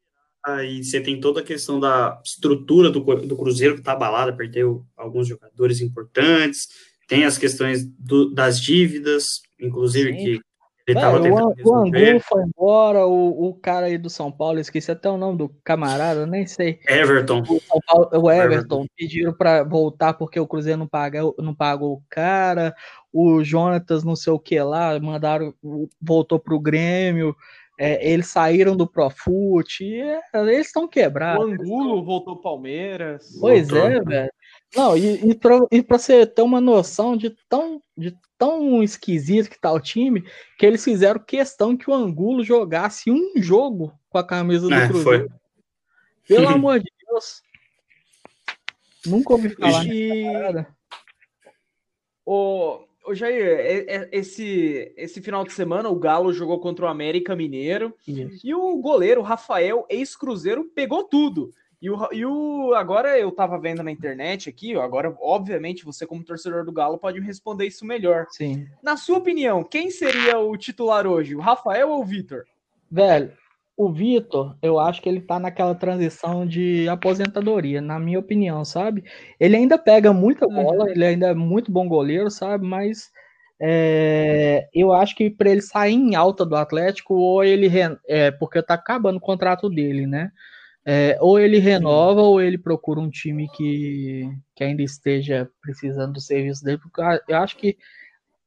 [0.65, 4.85] e você tem toda a questão da estrutura do, do Cruzeiro que está abalada, perdeu
[4.97, 6.69] alguns jogadores importantes,
[7.07, 10.17] tem as questões do, das dívidas, inclusive Sim.
[10.17, 10.41] que
[10.89, 14.91] ele estava tentando o, O foi embora, o, o cara aí do São Paulo, esqueci
[14.91, 16.81] até o nome do camarada, nem sei.
[16.89, 17.43] Everton.
[17.47, 18.87] O, Paulo, o Everton, Everton.
[18.97, 22.75] pediram para voltar porque o Cruzeiro não, paga, não pagou o cara,
[23.13, 25.55] o Jonatas não sei o que lá, mandaram,
[26.01, 27.35] voltou pro Grêmio,
[27.79, 31.45] é, eles saíram do Profut, é, eles estão quebrados.
[31.45, 33.39] O Angulo voltou Palmeiras.
[33.41, 33.89] Pois voltou.
[33.89, 34.33] é, velho.
[34.75, 39.61] Não, e, e para e você ter uma noção de tão, de tão esquisito que
[39.61, 40.25] tá o time,
[40.59, 44.89] que eles fizeram questão que o Angulo jogasse um jogo com a camisa do é,
[44.89, 45.29] Cruzeiro.
[45.29, 45.39] Foi.
[46.27, 47.43] Pelo amor de Deus.
[49.07, 50.67] Nunca ouvi falar e...
[52.27, 56.89] O, Ô Jair, é, é, esse, esse final de semana o Galo jogou contra o
[56.89, 58.47] América Mineiro Isso.
[58.47, 61.55] e o goleiro Rafael, ex-Cruzeiro, pegou tudo.
[61.81, 66.07] E o, e o agora eu tava vendo na internet aqui, ó, agora obviamente você
[66.07, 68.27] como torcedor do Galo pode me responder isso melhor.
[68.29, 68.67] Sim.
[68.83, 72.45] Na sua opinião, quem seria o titular hoje, o Rafael ou o Vitor?
[72.91, 73.33] Velho,
[73.79, 79.05] o Vitor, eu acho que ele tá naquela transição de aposentadoria, na minha opinião, sabe?
[79.39, 80.65] Ele ainda pega muita uhum.
[80.65, 82.67] bola, ele ainda é muito bom goleiro, sabe?
[82.67, 83.09] Mas
[83.63, 87.71] é, eu acho que para ele sair em alta do Atlético, ou ele.
[88.09, 90.33] É, porque tá acabando o contrato dele, né?
[90.85, 96.21] É, ou ele renova, ou ele procura um time que, que ainda esteja precisando do
[96.21, 97.77] serviço dele, porque eu acho que,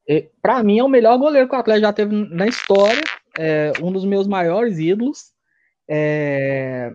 [0.09, 3.01] é, para mim, é o melhor goleiro que o Atlético já teve na história
[3.37, 5.31] é um dos meus maiores ídolos,
[5.87, 6.91] é,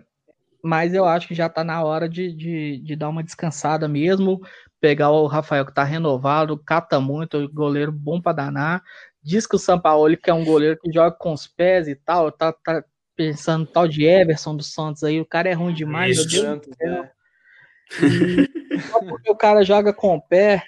[0.63, 4.41] mas eu acho que já está na hora de, de, de, dar uma descansada mesmo,
[4.79, 8.83] pegar o Rafael que está renovado, cata muito, goleiro bom para danar,
[9.21, 12.31] diz que o Sampaoli, que é um goleiro que joga com os pés e tal,
[12.31, 12.83] tá, tá,
[13.15, 16.17] pensando tal de Everson dos Santos aí, o cara é ruim demais.
[16.17, 16.41] Isso.
[16.41, 17.11] Santos, é.
[18.03, 20.63] E, só porque o cara joga com o pé,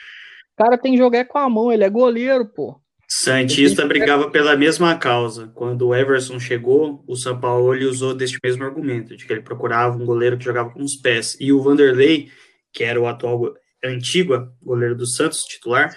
[0.53, 2.81] o cara tem que jogar com a mão, ele é goleiro, pô.
[3.11, 5.47] Santista brigava pela mesma causa.
[5.55, 9.97] Quando o Everson chegou, o São Paulo usou deste mesmo argumento, de que ele procurava
[9.97, 11.35] um goleiro que jogava com os pés.
[11.39, 12.29] E o Vanderlei,
[12.71, 15.91] que era o atual antigo goleiro do Santos, titular,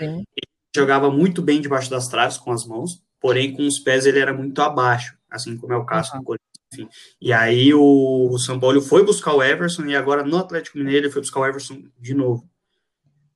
[0.74, 4.32] jogava muito bem debaixo das traves com as mãos, porém com os pés ele era
[4.32, 6.18] muito abaixo, assim como é o caso uhum.
[6.20, 6.52] do Corinthians.
[6.72, 6.88] Enfim.
[7.20, 11.06] E aí o, o São Paulo foi buscar o Everson e agora no Atlético Mineiro
[11.06, 12.50] ele foi buscar o Everson de novo.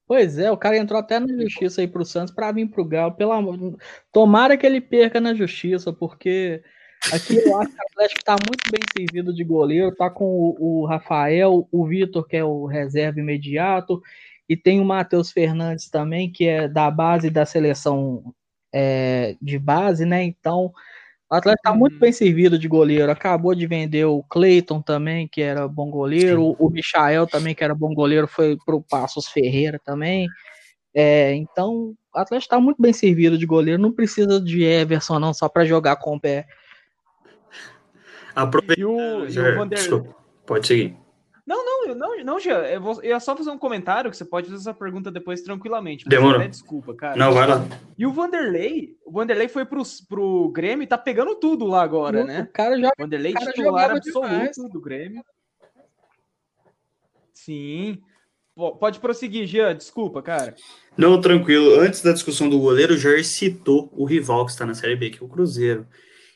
[0.07, 3.15] Pois é, o cara entrou até na justiça aí pro Santos para vir pro Galo.
[3.15, 3.77] Pelo amor,
[4.13, 6.63] tomara que ele perca na justiça, porque
[7.13, 10.83] aqui eu acho que o Atlético tá muito bem servido de goleiro, tá com o,
[10.83, 14.01] o Rafael, o Vitor, que é o reserva imediato,
[14.49, 18.33] e tem o Matheus Fernandes também, que é da base da seleção
[18.73, 20.23] é, de base, né?
[20.23, 20.73] Então,
[21.31, 22.01] o Atlético está muito uhum.
[22.01, 23.11] bem servido de goleiro.
[23.11, 26.57] Acabou de vender o Cleiton também, que era bom goleiro.
[26.59, 30.29] O Michael também, que era bom goleiro, foi para o Passos Ferreira também.
[30.95, 33.83] É, então, o Atlético está muito bem servido de goleiro.
[33.83, 36.47] Não precisa de Everson, não, só para jogar com o pé.
[38.35, 38.81] Aproveita.
[38.81, 39.79] E o, e o Vander...
[39.79, 40.15] Desculpa,
[40.47, 41.06] pode seguir.
[41.47, 42.59] Não, não, não, não, Jean.
[42.63, 45.43] Eu, vou, eu ia só fazer um comentário que você pode fazer essa pergunta depois
[45.43, 46.09] tranquilamente.
[46.09, 46.47] Demorou.
[46.49, 47.17] desculpa, cara.
[47.17, 47.65] Não, vai lá.
[47.97, 52.25] E o Vanderlei, o Vanderlei foi pro, pro Grêmio e tá pegando tudo lá agora,
[52.25, 52.43] né?
[52.43, 52.91] O cara já.
[52.99, 54.57] Vanderlei cara titular absoluto demais.
[54.57, 55.25] do Grêmio.
[57.33, 58.03] Sim.
[58.57, 60.55] Pode prosseguir, Jean, desculpa, cara.
[60.97, 61.79] Não, tranquilo.
[61.79, 65.11] Antes da discussão do goleiro, o Jair citou o rival que está na Série B,
[65.11, 65.87] que é o Cruzeiro.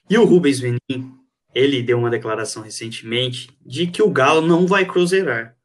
[0.09, 1.20] E o Rubens Menin,
[1.55, 5.57] ele deu uma declaração recentemente de que o Galo não vai cruzeirar,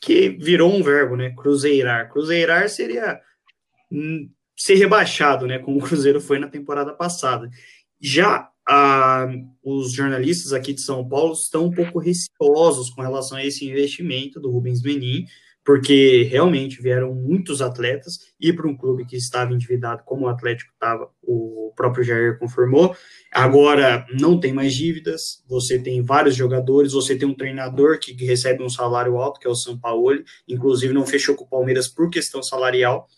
[0.00, 1.30] que virou um verbo, né?
[1.30, 2.10] Cruzeirar.
[2.10, 3.20] Cruzeirar seria
[3.90, 5.58] hum, ser rebaixado, né?
[5.58, 7.50] Como o Cruzeiro foi na temporada passada.
[8.00, 9.26] Já ah,
[9.62, 14.40] os jornalistas aqui de São Paulo estão um pouco receosos com relação a esse investimento
[14.40, 15.24] do Rubens Menin,
[15.66, 20.72] porque realmente vieram muitos atletas e para um clube que estava endividado, como o Atlético
[20.72, 22.96] estava, o próprio Jair confirmou.
[23.32, 28.62] Agora não tem mais dívidas, você tem vários jogadores, você tem um treinador que recebe
[28.62, 32.08] um salário alto, que é o São Paulo, inclusive não fechou com o Palmeiras por
[32.10, 33.08] questão salarial.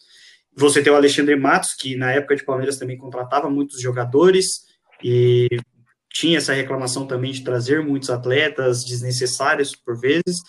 [0.56, 4.62] Você tem o Alexandre Matos, que na época de Palmeiras também contratava muitos jogadores
[5.04, 5.48] e
[6.11, 10.40] tinha essa reclamação também de trazer muitos atletas desnecessários por vezes.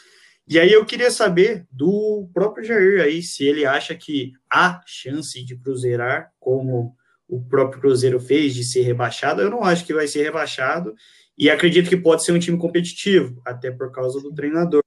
[0.50, 5.46] E aí eu queria saber do próprio Jair aí, se ele acha que há chance
[5.46, 6.96] de cruzeirar, como
[7.28, 9.44] o próprio Cruzeiro fez, de ser rebaixado.
[9.44, 10.96] Eu não acho que vai ser rebaixado,
[11.38, 14.82] e acredito que pode ser um time competitivo, até por causa do treinador.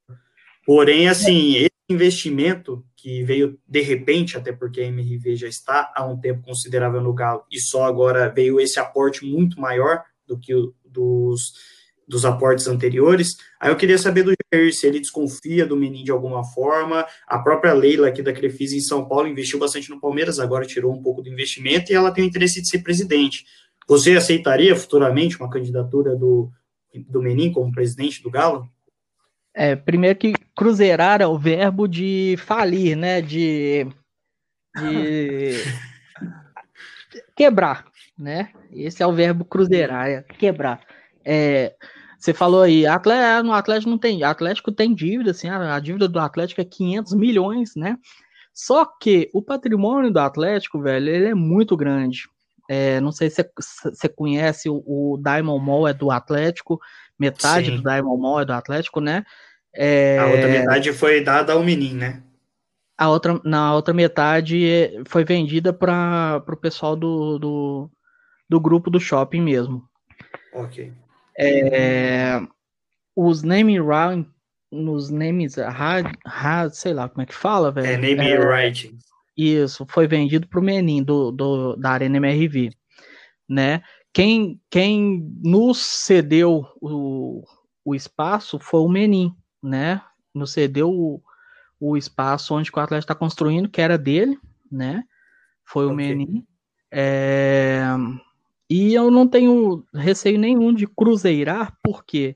[0.65, 6.05] Porém, assim, esse investimento que veio de repente, até porque a MRV já está há
[6.05, 10.53] um tempo considerável no Galo, e só agora veio esse aporte muito maior do que
[10.53, 11.53] o dos
[12.07, 13.37] dos aportes anteriores.
[13.59, 17.05] Aí eu queria saber do Jair se ele desconfia do Menin de alguma forma.
[17.27, 20.93] A própria Leila aqui da Crefisa em São Paulo investiu bastante no Palmeiras, agora tirou
[20.93, 23.45] um pouco do investimento e ela tem o interesse de ser presidente.
[23.87, 26.51] Você aceitaria futuramente uma candidatura do,
[27.09, 28.69] do Menin como presidente do Galo?
[29.53, 33.21] É, primeiro que cruzeirar é o verbo de falir, né?
[33.21, 33.85] De,
[34.75, 35.57] de
[37.35, 37.85] quebrar,
[38.17, 38.49] né?
[38.71, 40.81] Esse é o verbo cruzeirar, é quebrar.
[41.25, 41.73] É,
[42.23, 46.07] você falou aí, Atlético, no Atlético não tem, Atlético tem dívida, assim, a, a, dívida
[46.07, 47.97] do Atlético é 500 milhões, né?
[48.53, 52.21] Só que o patrimônio do Atlético, velho, ele é muito grande.
[52.69, 53.45] É, não sei se
[53.83, 56.79] você conhece o, o, Diamond Mall é do Atlético,
[57.19, 57.75] metade Sim.
[57.75, 59.25] do Diamond Mall é do Atlético, né?
[59.75, 62.23] É, a outra metade foi dada ao menino, né?
[62.97, 67.91] A outra, na outra metade foi vendida para o pessoal do, do,
[68.47, 69.83] do grupo do shopping mesmo.
[70.53, 70.93] Ok.
[71.37, 72.39] É,
[73.15, 74.27] os name round
[74.71, 75.55] nos names,
[76.71, 77.87] sei lá como é que fala, velho.
[77.87, 78.97] É name é, writing.
[79.35, 82.71] Isso, foi vendido para o Menin do, do, da Arena MRV,
[83.49, 83.81] né?
[84.13, 87.43] Quem, quem nos cedeu o,
[87.83, 90.01] o espaço foi o Menin, né?
[90.33, 91.21] Nos cedeu o,
[91.79, 94.37] o espaço onde o Atlético está construindo, que era dele,
[94.71, 95.03] né?
[95.65, 96.15] Foi o okay.
[96.15, 96.45] Menin.
[96.91, 97.83] É,
[98.75, 102.35] e eu não tenho receio nenhum de cruzeirar, por quê?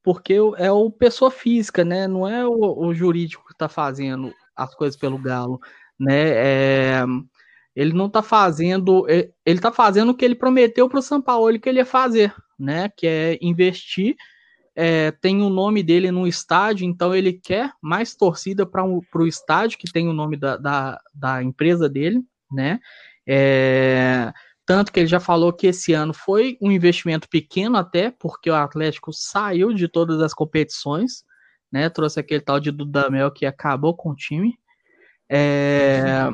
[0.00, 2.06] Porque é o pessoa física, né?
[2.06, 5.60] Não é o, o jurídico que está fazendo as coisas pelo Galo,
[5.98, 6.28] né?
[6.36, 7.04] É,
[7.74, 11.58] ele não está fazendo, ele está fazendo o que ele prometeu para o São Paulo
[11.58, 12.88] que ele ia fazer, né?
[12.88, 14.14] Que é investir.
[14.76, 19.80] É, tem o nome dele no estádio, então ele quer mais torcida para o estádio
[19.80, 22.78] que tem o nome da, da, da empresa dele, né?
[23.26, 24.32] É,
[24.64, 28.54] Tanto que ele já falou que esse ano foi um investimento pequeno até, porque o
[28.54, 31.24] Atlético saiu de todas as competições,
[31.70, 31.88] né?
[31.88, 34.54] Trouxe aquele tal de Dudamel que acabou com o time.
[35.28, 36.28] É...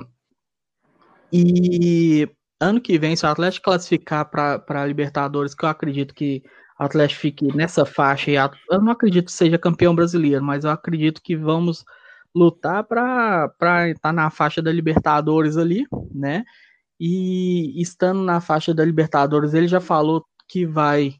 [1.33, 2.29] E
[2.61, 6.43] ano que vem, se o Atlético classificar para Libertadores, que eu acredito que
[6.79, 10.71] o Atlético fique nessa faixa, e eu não acredito que seja campeão brasileiro, mas eu
[10.71, 11.85] acredito que vamos
[12.35, 16.45] lutar para estar na faixa da Libertadores ali, né?
[17.01, 21.15] E estando na faixa da Libertadores, ele já falou que vai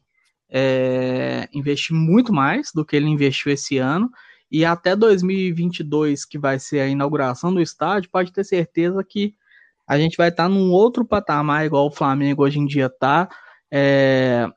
[0.49, 4.09] é, investir muito mais do que ele investiu esse ano.
[4.51, 9.35] E até 2022, que vai ser a inauguração do estádio, pode ter certeza que
[9.87, 13.29] a gente vai estar num outro patamar, igual o Flamengo hoje em dia está.
[13.71, 14.47] É,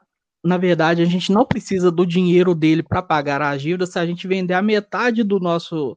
[0.44, 4.06] na verdade, a gente não precisa do dinheiro dele para pagar a dívidas se a
[4.06, 5.96] gente vender a metade do nosso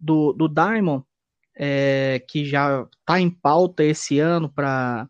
[0.00, 1.04] do, do Diamond,
[1.56, 5.08] é, que já está em pauta esse ano para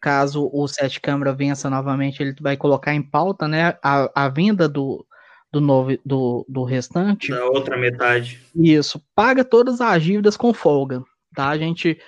[0.00, 4.68] caso o Sete Câmara vença novamente, ele vai colocar em pauta né, a, a venda
[4.68, 5.04] do,
[5.52, 7.30] do, novo, do, do restante.
[7.30, 8.40] Da outra metade.
[8.54, 11.02] Isso, paga todas as dívidas com folga,
[11.34, 11.48] tá?
[11.48, 11.98] A gente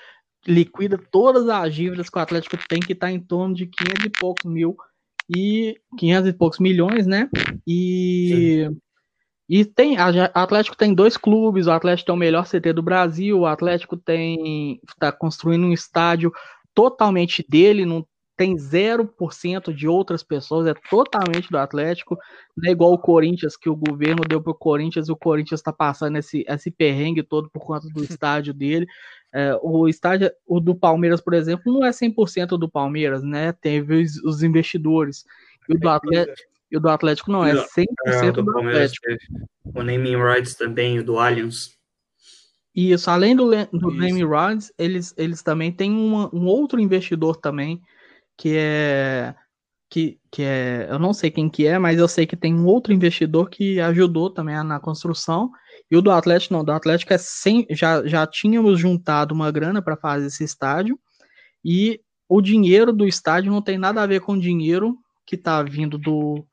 [0.46, 4.10] liquida todas as dívidas que o Atlético tem, que está em torno de 500 e
[4.10, 4.76] poucos mil
[5.36, 7.28] e 500 e poucos milhões, né?
[7.66, 8.80] E Sim.
[9.48, 13.38] E tem, a Atlético tem dois clubes, o Atlético tem o melhor CT do Brasil,
[13.38, 16.30] o Atlético tem está construindo um estádio
[16.74, 18.06] totalmente dele, não
[18.36, 22.16] tem 0% de outras pessoas, é totalmente do Atlético,
[22.56, 25.58] não é igual o Corinthians, que o governo deu para o Corinthians, e o Corinthians
[25.58, 28.86] está passando esse, esse perrengue todo por conta do estádio dele.
[29.32, 33.52] É, o estádio o do Palmeiras, por exemplo, não é 100% do Palmeiras, né?
[33.52, 35.24] Teve os, os investidores.
[35.68, 39.06] E o do Atlético e o do Atlético não, é 100% é, do, do Atlético.
[39.74, 41.76] O naming rights também, o do Allianz.
[42.74, 47.80] Isso, além do, do naming rights, eles, eles também têm uma, um outro investidor também,
[48.36, 49.34] que é
[49.90, 52.66] que, que é, eu não sei quem que é, mas eu sei que tem um
[52.66, 55.50] outro investidor que ajudou também na construção.
[55.90, 59.80] E o do Atlético não, do Atlético é sem, já, já tínhamos juntado uma grana
[59.80, 60.98] para fazer esse estádio
[61.64, 65.62] e o dinheiro do estádio não tem nada a ver com o dinheiro que está
[65.62, 66.46] vindo do,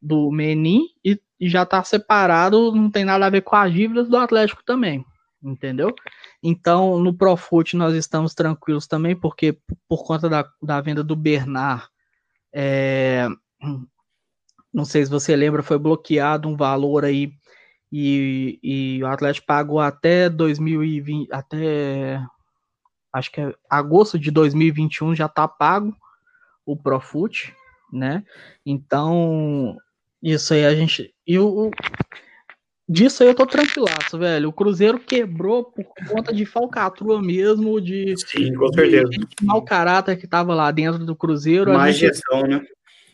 [0.00, 4.08] do Menin e, e já está separado, não tem nada a ver com as dívidas
[4.08, 5.04] do Atlético também,
[5.42, 5.94] entendeu?
[6.42, 9.58] Então, no Profut nós estamos tranquilos também, porque
[9.88, 11.86] por conta da, da venda do Bernard,
[12.52, 13.28] é,
[14.72, 17.32] não sei se você lembra, foi bloqueado um valor aí
[17.90, 22.22] e, e o Atlético pagou até 2020, até
[23.12, 25.96] acho que é agosto de 2021 já está pago
[26.66, 27.54] o Profut,
[27.90, 28.22] né?
[28.64, 29.76] Então
[30.22, 31.14] isso aí a gente.
[31.26, 31.70] E o,
[32.88, 34.48] disso aí eu tô tranquilaço, velho.
[34.48, 39.08] O Cruzeiro quebrou por conta de falcatrua mesmo, de, Sim, com certeza.
[39.08, 41.72] de mau caráter que tava lá dentro do Cruzeiro.
[41.72, 42.64] Má gente, gestão, né?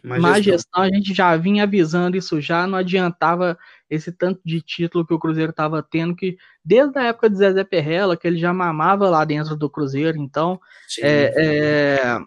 [0.02, 0.52] Má, má gestão.
[0.52, 5.14] gestão, a gente já vinha avisando isso já, não adiantava esse tanto de título que
[5.14, 9.08] o Cruzeiro tava tendo, que desde a época de Zezé Perrella, que ele já mamava
[9.08, 10.60] lá dentro do Cruzeiro, então
[11.00, 12.18] é, é,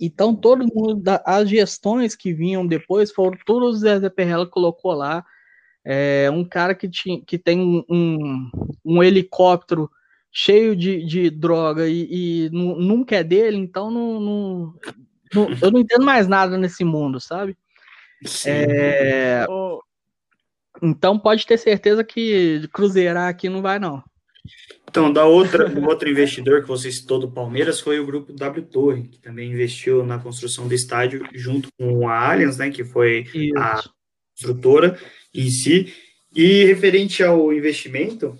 [0.00, 5.24] então, todo mundo, as gestões que vinham depois foram todos o Zé Perrella colocou lá.
[5.84, 8.50] É, um cara que, tinha, que tem um,
[8.84, 9.90] um, helicóptero
[10.30, 14.74] cheio de, de droga e, e nunca é dele, então não, não,
[15.34, 17.56] não, eu não entendo mais nada nesse mundo, sabe?
[18.46, 19.46] É,
[20.82, 24.02] então pode ter certeza que cruzeirar aqui não vai, não.
[24.88, 28.66] Então, da outra, o outro investidor que você citou do Palmeiras foi o grupo W
[28.66, 33.26] Torre, que também investiu na construção do estádio junto com a Allianz, né, que foi
[33.32, 33.56] Isso.
[33.56, 33.82] a
[34.34, 34.98] construtora
[35.32, 35.94] em si.
[36.34, 38.36] E referente ao investimento,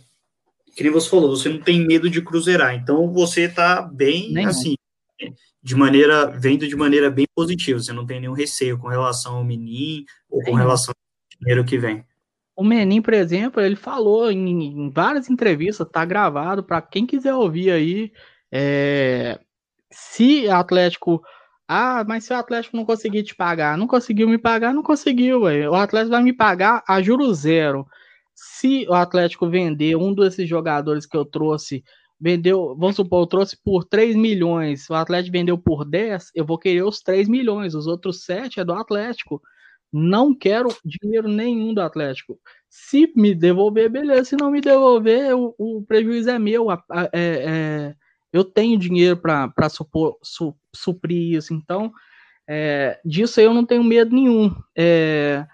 [0.74, 4.46] que nem você falou, você não tem medo de cruzeirar, então você está bem nem
[4.46, 4.74] assim,
[5.62, 9.44] de maneira, vendo de maneira bem positiva, você não tem nenhum receio com relação ao
[9.44, 12.04] menino ou com relação ao dinheiro que vem.
[12.60, 17.32] O Menin, por exemplo, ele falou em, em várias entrevistas, tá gravado para quem quiser
[17.32, 18.12] ouvir aí.
[18.52, 19.40] É,
[19.90, 21.22] se Atlético.
[21.66, 25.44] Ah, mas se o Atlético não conseguir te pagar, não conseguiu me pagar, não conseguiu,
[25.44, 25.70] ué.
[25.70, 27.86] O Atlético vai me pagar a juro zero.
[28.34, 31.82] Se o Atlético vender um desses jogadores que eu trouxe,
[32.20, 36.58] vendeu, vamos supor, eu trouxe por 3 milhões, o Atlético vendeu por 10, eu vou
[36.58, 39.40] querer os 3 milhões, os outros 7 é do Atlético.
[39.92, 42.38] Não quero dinheiro nenhum do Atlético.
[42.68, 44.24] Se me devolver, beleza.
[44.24, 46.70] Se não me devolver, o, o prejuízo é meu.
[46.70, 46.78] É,
[47.12, 47.94] é,
[48.32, 49.68] eu tenho dinheiro para
[50.22, 51.52] su, suprir isso.
[51.52, 51.92] Então,
[52.48, 54.54] é, disso eu não tenho medo nenhum.
[54.76, 55.44] É,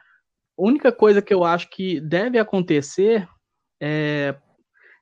[0.59, 3.29] a única coisa que eu acho que deve acontecer
[3.81, 4.35] é.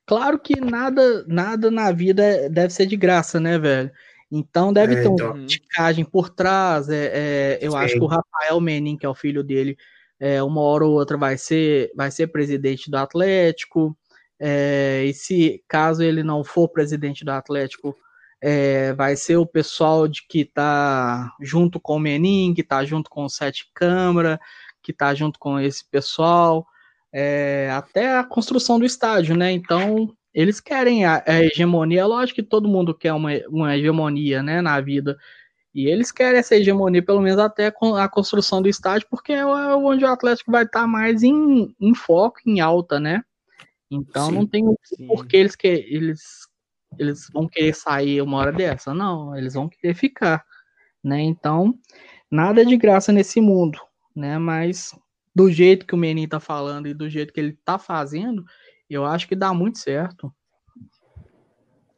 [0.07, 3.91] Claro que nada, nada na vida deve ser de graça, né, velho?
[4.31, 5.33] Então deve é, ter então.
[5.33, 6.89] uma ticagem por trás.
[6.89, 7.77] É, é eu Sim.
[7.79, 9.77] acho que o Rafael Menin, que é o filho dele,
[10.19, 13.97] é, uma hora ou outra vai ser, vai ser presidente do Atlético.
[14.39, 17.97] É, e se caso ele não for presidente do Atlético,
[18.41, 23.09] é, vai ser o pessoal de que está junto com o Menin, que está junto
[23.09, 24.39] com o Sete Câmara,
[24.83, 26.67] que está junto com esse pessoal,
[27.13, 29.51] é, até a construção do estádio, né?
[29.51, 34.43] Então eles querem a, a hegemonia, é lógico que todo mundo quer uma, uma hegemonia,
[34.43, 35.17] né, na vida.
[35.73, 40.05] E eles querem essa hegemonia, pelo menos até a construção do estádio, porque é onde
[40.05, 43.23] o Atlético vai estar mais em, em foco, em alta, né?
[43.91, 44.65] Então sim, não tem
[45.07, 46.21] por que eles, que eles,
[46.99, 48.95] eles vão querer sair uma hora dessa.
[48.95, 50.45] Não, eles vão querer ficar,
[51.03, 51.21] né?
[51.21, 51.77] Então,
[52.31, 53.79] nada é de graça nesse mundo,
[54.15, 54.39] né?
[54.39, 54.93] Mas
[55.35, 58.45] do jeito que o Menin tá falando e do jeito que ele tá fazendo,
[58.89, 60.33] eu acho que dá muito certo.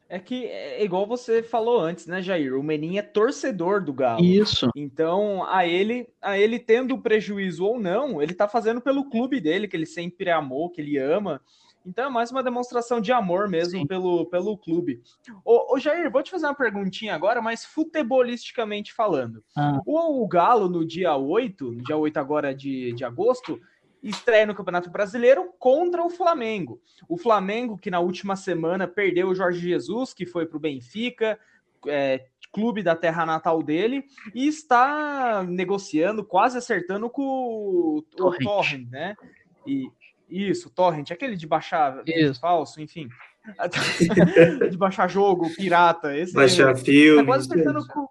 [0.09, 2.57] É que é igual você falou antes, né, Jair?
[2.57, 4.23] O Menin é torcedor do Galo.
[4.23, 4.69] Isso.
[4.73, 9.67] Então, a ele, a ele tendo prejuízo ou não, ele tá fazendo pelo clube dele,
[9.67, 11.41] que ele sempre amou, que ele ama.
[11.85, 15.01] Então é mais uma demonstração de amor mesmo pelo, pelo clube.
[15.45, 19.41] Ô, ô, Jair, vou te fazer uma perguntinha agora, mas futebolisticamente falando.
[19.55, 19.79] Ah.
[19.85, 23.57] O, o, Galo, no dia 8, no dia 8 agora de, de agosto,
[24.01, 26.81] estreia no Campeonato Brasileiro contra o Flamengo.
[27.07, 31.39] O Flamengo, que na última semana perdeu o Jorge Jesus, que foi para o Benfica,
[31.87, 38.89] é, clube da terra natal dele, e está negociando, quase acertando com o, o Torrent,
[38.89, 39.15] né?
[39.65, 39.91] E,
[40.29, 42.39] isso, torrent, aquele de baixar Isso.
[42.39, 43.07] falso, enfim.
[44.69, 46.15] de baixar jogo, pirata.
[46.17, 46.85] Esse baixar mesmo.
[46.85, 47.19] filme.
[47.21, 48.07] Tá quase acertando com...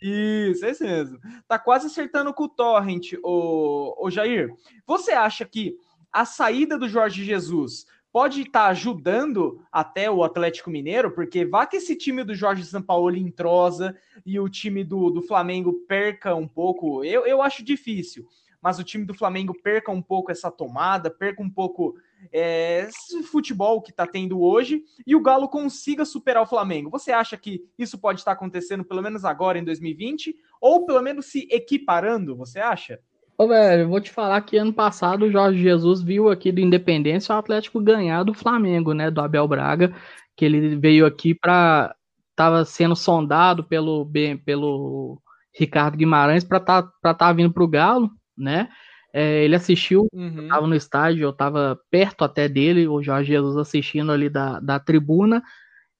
[0.00, 1.18] Isso, esse mesmo.
[1.46, 4.50] Tá quase acertando com o torrent, o, o Jair.
[4.86, 5.76] Você acha que
[6.12, 11.66] a saída do Jorge Jesus pode estar tá ajudando até o Atlético Mineiro, porque vá
[11.66, 16.46] que esse time do Jorge Sampaoli entrosa e o time do, do Flamengo perca um
[16.46, 18.26] pouco, eu, eu acho difícil
[18.64, 21.96] mas o time do Flamengo perca um pouco essa tomada, perca um pouco
[22.32, 22.88] é,
[23.30, 26.90] futebol que está tendo hoje e o Galo consiga superar o Flamengo.
[26.90, 31.26] Você acha que isso pode estar acontecendo pelo menos agora em 2020 ou pelo menos
[31.26, 32.36] se equiparando?
[32.36, 32.98] Você acha?
[33.36, 37.34] Ô, velho, vou te falar que ano passado o Jorge Jesus viu aqui do Independência
[37.34, 39.10] o Atlético ganhar do Flamengo, né?
[39.10, 39.94] Do Abel Braga,
[40.36, 41.94] que ele veio aqui para.
[42.36, 44.10] Tava sendo sondado pelo,
[44.44, 45.20] pelo
[45.52, 48.68] Ricardo Guimarães para estar tá, tá vindo para o Galo né?
[49.16, 50.42] É, ele assistiu, uhum.
[50.42, 54.80] estava no estádio, eu estava perto até dele, o Jorge Jesus assistindo ali da, da
[54.80, 55.40] tribuna,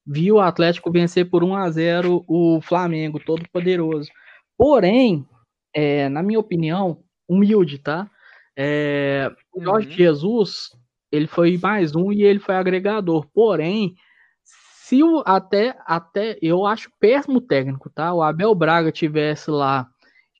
[0.05, 4.11] viu o Atlético vencer por 1 a 0 o Flamengo, todo poderoso.
[4.59, 5.25] Porém,
[5.73, 8.11] é, na minha opinião, humilde, tá?
[8.57, 9.95] É, o Jorge uhum.
[9.95, 10.71] Jesus,
[11.12, 13.29] ele foi mais um e ele foi agregador.
[13.33, 13.95] Porém,
[14.43, 18.12] se o até até eu acho péssimo técnico, tá?
[18.12, 19.89] O Abel Braga tivesse lá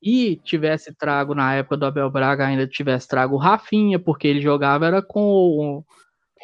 [0.05, 4.43] e tivesse trago na época do Abel Braga, ainda tivesse trago o Rafinha, porque ele
[4.43, 5.83] jogava era com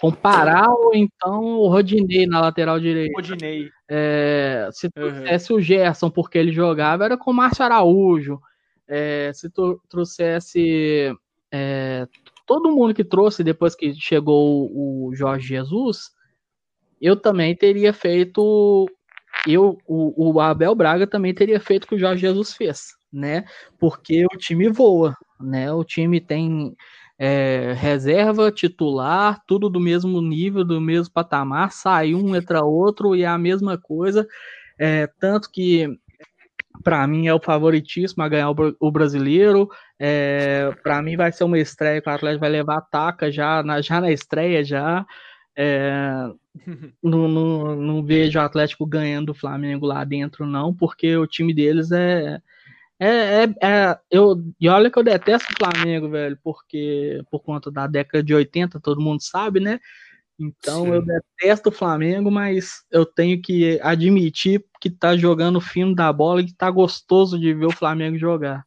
[0.00, 3.12] com Pará ou então o Rodinei na lateral direita.
[3.14, 3.68] Rodinei.
[3.86, 5.58] É, se trouxesse uhum.
[5.58, 8.40] o Gerson, porque ele jogava, era com o Márcio Araújo.
[8.88, 11.14] É, se tu trouxesse
[11.52, 12.08] é,
[12.46, 16.12] todo mundo que trouxe depois que chegou o Jorge Jesus,
[16.98, 18.86] eu também teria feito.
[19.46, 23.44] Eu, o, o Abel Braga também teria feito o que o Jorge Jesus fez né?
[23.78, 25.72] Porque o time voa, né?
[25.72, 26.74] O time tem
[27.18, 33.22] é, reserva, titular, tudo do mesmo nível, do mesmo patamar, sai um, entra outro e
[33.22, 34.26] é a mesma coisa.
[34.78, 35.86] É, tanto que
[36.82, 39.68] para mim é o favoritíssimo a ganhar o, o brasileiro.
[39.98, 43.80] É, para mim vai ser uma estreia que o Atlético vai levar ataca já na,
[43.82, 45.04] já na estreia já.
[45.56, 46.00] É,
[47.02, 51.52] não, não, não vejo o Atlético ganhando o Flamengo lá dentro, não, porque o time
[51.54, 52.40] deles é,
[53.00, 57.70] é, é, é, eu, e olha que eu detesto o Flamengo, velho, porque por conta
[57.70, 59.80] da década de 80, todo mundo sabe, né?
[60.38, 60.92] Então Sim.
[60.92, 66.42] eu detesto o Flamengo, mas eu tenho que admitir que tá jogando fino da bola
[66.42, 68.66] e que tá gostoso de ver o Flamengo jogar.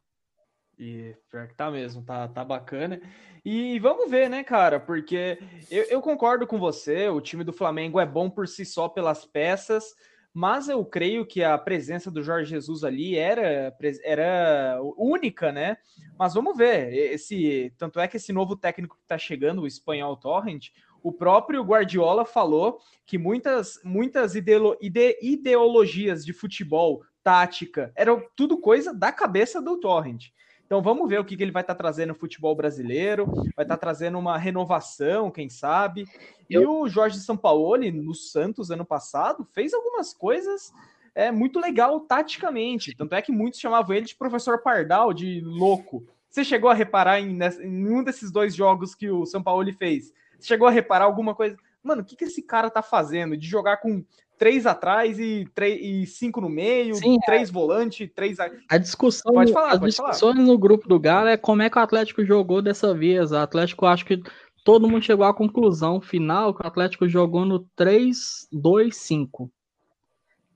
[0.76, 3.00] E pior que tá mesmo, tá, tá bacana.
[3.44, 4.80] E vamos ver, né, cara?
[4.80, 5.38] Porque
[5.70, 9.24] eu, eu concordo com você, o time do Flamengo é bom por si só pelas
[9.24, 9.94] peças
[10.34, 13.72] mas eu creio que a presença do Jorge Jesus ali era,
[14.02, 15.76] era única, né?
[16.18, 16.92] Mas vamos ver.
[16.92, 20.70] Esse, tanto é que esse novo técnico que está chegando, o espanhol Torrent,
[21.00, 28.60] o próprio Guardiola falou que muitas, muitas ideolo, ide, ideologias de futebol, tática, eram tudo
[28.60, 30.30] coisa da cabeça do Torrent.
[30.74, 33.64] Então vamos ver o que, que ele vai estar tá trazendo no futebol brasileiro, vai
[33.64, 36.04] estar tá trazendo uma renovação, quem sabe.
[36.50, 36.62] Eu...
[36.62, 40.72] E o Jorge Sampaoli, no Santos, ano passado, fez algumas coisas
[41.14, 42.92] é muito legal taticamente.
[42.96, 46.04] Tanto é que muitos chamavam ele de professor Pardal, de louco.
[46.28, 50.12] Você chegou a reparar em, em um desses dois jogos que o São Paulo fez?
[50.40, 51.56] Você chegou a reparar alguma coisa?
[51.84, 53.36] Mano, o que, que esse cara tá fazendo?
[53.36, 54.04] De jogar com
[54.38, 57.26] três atrás e, três, e cinco no meio, Sim, é.
[57.26, 57.52] três é.
[57.52, 58.38] volantes, três.
[58.40, 60.46] A discussão, pode falar, as pode discussões falar.
[60.46, 63.32] no grupo do Galo é como é que o Atlético jogou dessa vez.
[63.32, 64.22] O Atlético, acho que
[64.64, 69.50] todo mundo chegou à conclusão final que o Atlético jogou no 3-2-5.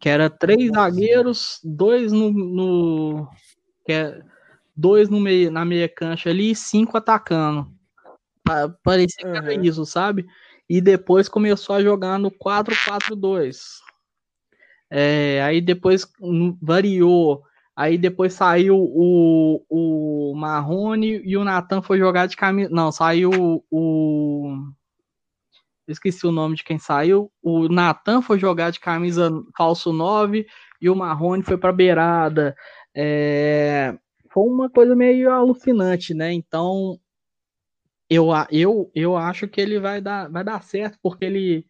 [0.01, 0.91] Que era três Nossa.
[0.91, 2.31] zagueiros, dois no.
[2.31, 3.29] no
[3.85, 4.23] que é,
[4.77, 7.69] dois no meio, na meia cancha ali e cinco atacando.
[8.83, 10.25] Parecia que era isso, sabe?
[10.69, 13.57] E depois começou a jogar no 4-4-2.
[14.91, 16.07] É, aí depois
[16.61, 17.43] variou.
[17.77, 22.69] Aí depois saiu o, o Marrone e o Natan foi jogar de camisa.
[22.71, 24.57] Não, saiu o.
[25.87, 27.31] Esqueci o nome de quem saiu.
[27.43, 30.47] O Natan foi jogar de camisa falso 9
[30.83, 32.55] e o Marrone foi para beirada.
[32.95, 33.97] É,
[34.31, 36.33] foi uma coisa meio alucinante, né?
[36.33, 36.99] Então
[38.11, 41.67] eu, eu, eu acho que ele vai dar, vai dar certo, porque ele.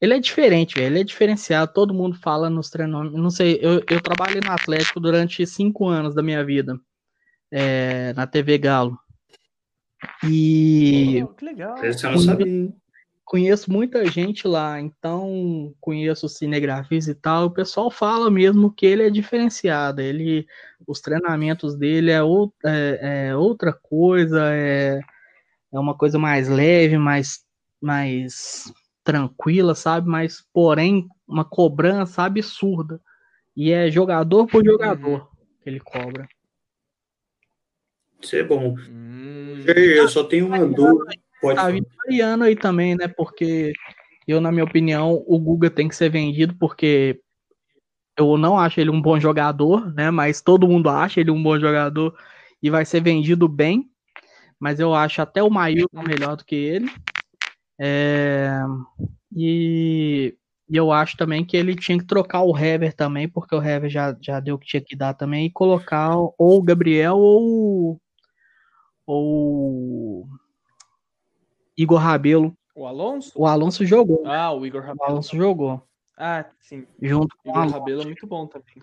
[0.00, 1.72] Ele é diferente, ele é diferenciado.
[1.72, 3.20] Todo mundo fala nos treinamentos.
[3.20, 6.76] Não sei, eu, eu trabalhei no Atlético durante cinco anos da minha vida,
[7.52, 8.98] é, na TV Galo.
[10.24, 11.22] E.
[11.22, 11.76] Oh, que legal.
[11.76, 12.72] Eu não sabia
[13.24, 17.46] conheço muita gente lá, então conheço cinegrafista e tal.
[17.46, 20.00] O pessoal fala mesmo que ele é diferenciado.
[20.00, 20.46] Ele,
[20.86, 25.00] os treinamentos dele é, ou, é, é outra coisa, é,
[25.72, 27.44] é uma coisa mais leve, mais,
[27.80, 30.08] mais tranquila, sabe?
[30.08, 33.00] Mas, porém, uma cobrança absurda.
[33.56, 35.30] E é jogador por jogador
[35.62, 36.26] que ele cobra.
[38.20, 38.76] Isso é bom.
[38.88, 39.64] Hum.
[39.66, 41.12] Eu só tenho uma dúvida.
[41.42, 43.08] Pode tá variando aí também, né?
[43.08, 43.72] Porque
[44.28, 47.20] eu, na minha opinião, o Guga tem que ser vendido porque
[48.16, 50.10] eu não acho ele um bom jogador, né?
[50.10, 52.16] Mas todo mundo acha ele um bom jogador
[52.62, 53.90] e vai ser vendido bem.
[54.60, 56.88] Mas eu acho até o Mailton melhor do que ele.
[57.80, 58.60] É...
[59.34, 60.36] E...
[60.70, 63.90] e, eu acho também que ele tinha que trocar o Hever também, porque o Hever
[63.90, 68.00] já, já deu o que tinha que dar também, e colocar ou o Gabriel ou,
[69.04, 70.28] ou
[71.76, 72.54] Igor Rabelo.
[72.74, 73.32] O Alonso?
[73.34, 74.22] O Alonso jogou.
[74.26, 75.00] Ah, o Igor Rabelo.
[75.00, 75.82] O Alonso jogou.
[76.16, 76.86] Ah, sim.
[77.00, 78.82] Junto com o Igor Rabelo é muito bom também.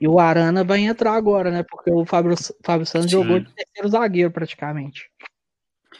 [0.00, 1.62] E o Arana vai entrar agora, né?
[1.62, 2.34] Porque o Fábio,
[2.64, 3.16] Fábio Santos sim.
[3.16, 5.10] jogou de terceiro zagueiro, praticamente.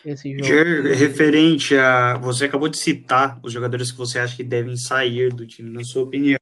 [0.05, 0.45] Esse jogo.
[0.45, 2.19] Jer, referente a.
[2.19, 5.83] Você acabou de citar os jogadores que você acha que devem sair do time, na
[5.83, 6.39] sua opinião.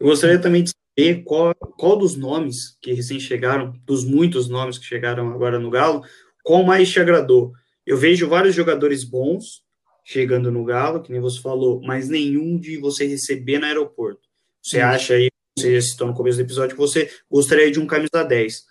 [0.00, 4.78] Eu gostaria também de saber qual, qual dos nomes que recém chegaram, dos muitos nomes
[4.78, 6.02] que chegaram agora no Galo,
[6.42, 7.52] qual mais te agradou?
[7.86, 9.62] Eu vejo vários jogadores bons
[10.04, 14.28] chegando no Galo, que nem você falou, mas nenhum de você receber no aeroporto.
[14.62, 18.22] Você acha aí, você citou no começo do episódio, que você gostaria de um camisa
[18.22, 18.64] 10.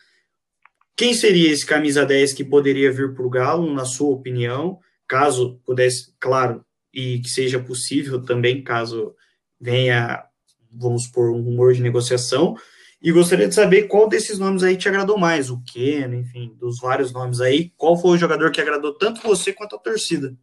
[0.95, 5.59] Quem seria esse camisa 10 que poderia vir para o Galo, na sua opinião, caso
[5.65, 9.15] pudesse, claro, e que seja possível também, caso
[9.59, 10.23] venha,
[10.71, 12.55] vamos por um rumor de negociação,
[13.03, 16.79] e gostaria de saber qual desses nomes aí te agradou mais, o Ken, enfim, dos
[16.79, 20.33] vários nomes aí, qual foi o jogador que agradou tanto você quanto a torcida?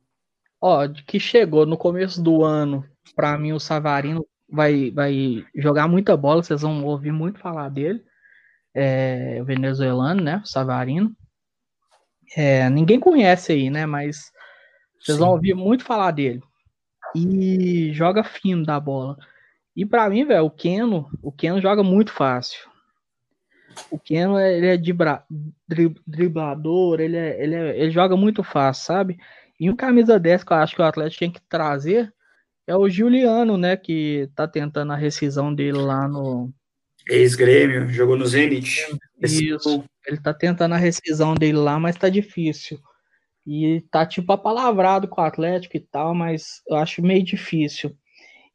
[0.61, 2.85] Ó, que chegou no começo do ano,
[3.17, 8.05] para mim o Savarino vai, vai jogar muita bola, vocês vão ouvir muito falar dele.
[8.75, 10.43] É, venezuelano, né?
[10.45, 11.17] Savarino.
[12.37, 13.87] É, ninguém conhece aí, né?
[13.87, 14.31] Mas
[15.01, 15.25] vocês Sim.
[15.25, 16.43] vão ouvir muito falar dele.
[17.17, 19.17] E joga fino da bola.
[19.81, 22.69] E para mim, velho, o Keno, o Keno joga muito fácil.
[23.91, 25.25] O Keno, ele é dibra,
[26.07, 29.17] driblador, ele, é, ele, é, ele joga muito fácil, sabe?
[29.59, 32.13] E um camisa 10 que eu acho que o Atlético tinha que trazer
[32.67, 33.75] é o Juliano, né?
[33.75, 36.53] Que tá tentando a rescisão dele lá no.
[37.09, 38.87] Ex-grêmio, jogou no Zenit.
[39.23, 39.83] Isso.
[40.07, 42.79] Ele tá tentando a rescisão dele lá, mas tá difícil.
[43.47, 47.97] E tá tipo apalavrado com o Atlético e tal, mas eu acho meio difícil.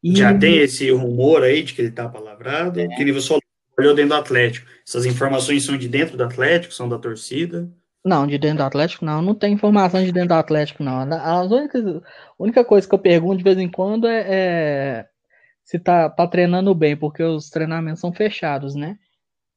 [0.06, 0.16] E...
[0.16, 2.88] Já tem esse rumor aí de que ele está palavrado, é.
[2.90, 3.40] que ele só
[3.76, 4.68] olhou dentro do Atlético.
[4.88, 7.68] Essas informações são de dentro do Atlético, são da torcida?
[8.06, 9.20] Não, de dentro do Atlético não.
[9.20, 11.12] Não tem informação de dentro do Atlético, não.
[11.12, 12.02] As únicas, a
[12.38, 15.06] única coisa que eu pergunto de vez em quando é, é
[15.64, 19.00] se tá, tá treinando bem, porque os treinamentos são fechados, né?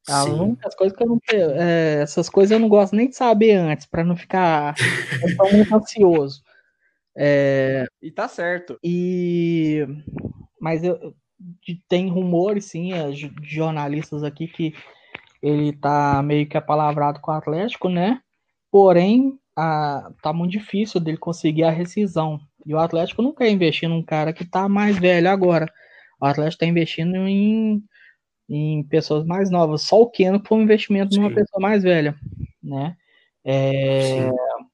[0.09, 1.20] As únicas coisas que eu não.
[1.30, 4.74] É, essas coisas eu não gosto nem de saber antes, para não ficar
[5.53, 6.42] muito ansioso.
[7.20, 8.78] É, e tá certo.
[8.82, 9.84] E
[10.60, 11.14] mas eu,
[11.88, 14.72] tem rumores, sim, é, de jornalistas aqui que
[15.42, 18.20] ele tá meio que apalavrado com o Atlético, né?
[18.70, 22.40] Porém, a, tá muito difícil dele conseguir a rescisão.
[22.64, 25.66] E o Atlético não quer investir num cara que tá mais velho agora.
[26.20, 27.82] o Atlético está investindo em,
[28.48, 29.82] em pessoas mais novas.
[29.82, 31.20] Só o Keno foi um investimento Sim.
[31.20, 32.14] numa pessoa mais velha,
[32.62, 32.96] né?
[33.44, 34.30] É,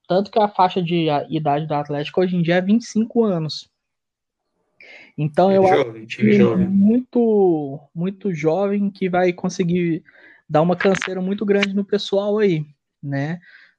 [0.09, 3.71] tanto que a faixa de idade do Atlético hoje em dia é 25 anos.
[5.17, 6.67] Então é eu jovem, acho que jovem.
[6.67, 10.03] muito, muito jovem que vai conseguir
[10.49, 12.67] dar uma canseira muito grande no pessoal aí,
[13.03, 13.39] né?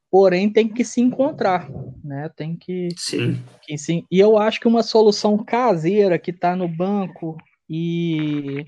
[0.09, 1.69] Porém, tem que se encontrar,
[2.03, 2.29] né?
[2.35, 2.89] Tem que.
[2.95, 3.43] Sim.
[3.61, 4.05] Que, sim.
[4.09, 7.35] E eu acho que uma solução caseira que está no banco
[7.69, 8.63] e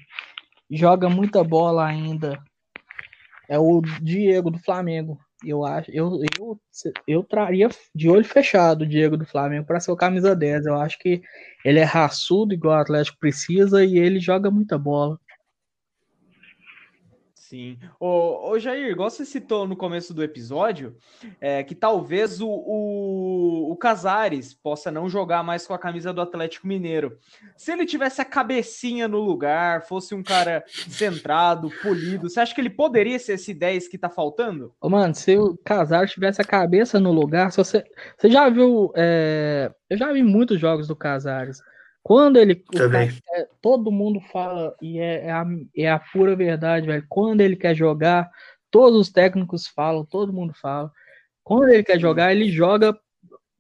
[0.69, 2.37] joga muita bola ainda
[3.47, 5.17] é o Diego do Flamengo.
[5.45, 6.59] Eu acho, eu, eu,
[7.07, 10.65] eu traria de olho fechado o Diego do Flamengo para ser o camisa 10.
[10.65, 11.21] Eu acho que
[11.63, 15.19] ele é raçudo, igual o Atlético precisa, e ele joga muita bola.
[17.49, 17.77] Sim.
[17.97, 20.97] Ô, ô Jair, igual você citou no começo do episódio,
[21.39, 26.19] é, que talvez o, o, o Casares possa não jogar mais com a camisa do
[26.19, 27.17] Atlético Mineiro.
[27.55, 32.59] Se ele tivesse a cabecinha no lugar, fosse um cara centrado, polido, você acha que
[32.59, 34.73] ele poderia ser esse 10 que tá faltando?
[34.81, 37.81] Ô, mano, se o Casares tivesse a cabeça no lugar, se você,
[38.17, 38.91] você já viu.
[38.93, 41.61] É, eu já vi muitos jogos do Casares.
[42.07, 42.55] Quando ele.
[42.55, 45.45] Cara, é, todo mundo fala, e é, é, a,
[45.75, 47.05] é a pura verdade, velho.
[47.09, 48.31] Quando ele quer jogar,
[48.71, 50.89] todos os técnicos falam, todo mundo fala.
[51.43, 52.97] Quando ele quer jogar, ele joga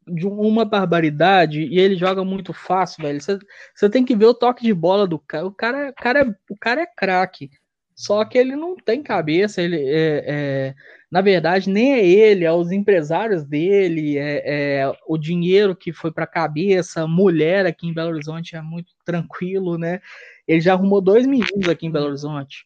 [0.07, 3.19] de uma barbaridade e ele joga muito fácil, velho.
[3.19, 5.45] Você tem que ver o toque de bola do cara.
[5.45, 7.49] O cara, cara, é, o cara é craque.
[7.93, 10.75] Só que ele não tem cabeça, ele é, é,
[11.09, 16.11] na verdade, nem é ele, é os empresários dele, é, é o dinheiro que foi
[16.11, 20.01] para a cabeça, mulher aqui em Belo Horizonte é muito tranquilo, né?
[20.45, 22.65] Ele já arrumou dois meninos aqui em Belo Horizonte,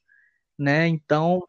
[0.58, 0.88] né?
[0.88, 1.44] Então,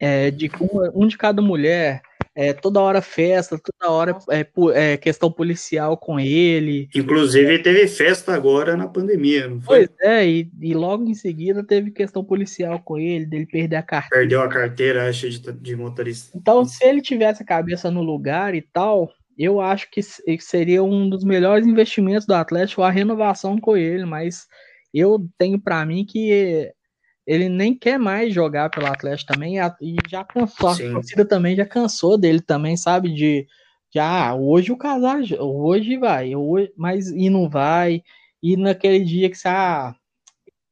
[0.00, 2.00] é, de um, um de cada mulher,
[2.34, 6.88] é, toda hora festa, toda hora é, é, questão policial com ele.
[6.94, 9.86] Inclusive teve festa agora na pandemia, não foi?
[9.86, 13.82] Pois é, e, e, logo em seguida teve questão policial com ele, dele perder a
[13.82, 14.22] carteira.
[14.22, 16.36] Perdeu a carteira, acho, de, de motorista.
[16.36, 20.02] Então, se ele tivesse a cabeça no lugar e tal, eu acho que
[20.40, 24.46] seria um dos melhores investimentos do Atlético a renovação com ele, mas
[24.92, 26.72] eu tenho para mim que
[27.26, 30.90] ele nem quer mais jogar pelo Atlético também e já cansou, Sim.
[30.90, 33.46] a torcida também já cansou dele também, sabe, de
[33.94, 38.02] já ah, hoje o casal hoje vai, hoje, mas e não vai,
[38.42, 39.94] e naquele dia que você, ah,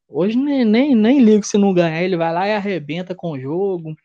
[0.09, 3.39] hoje nem, nem, nem ligo se não ganhar, ele vai lá e arrebenta com o
[3.39, 3.95] jogo,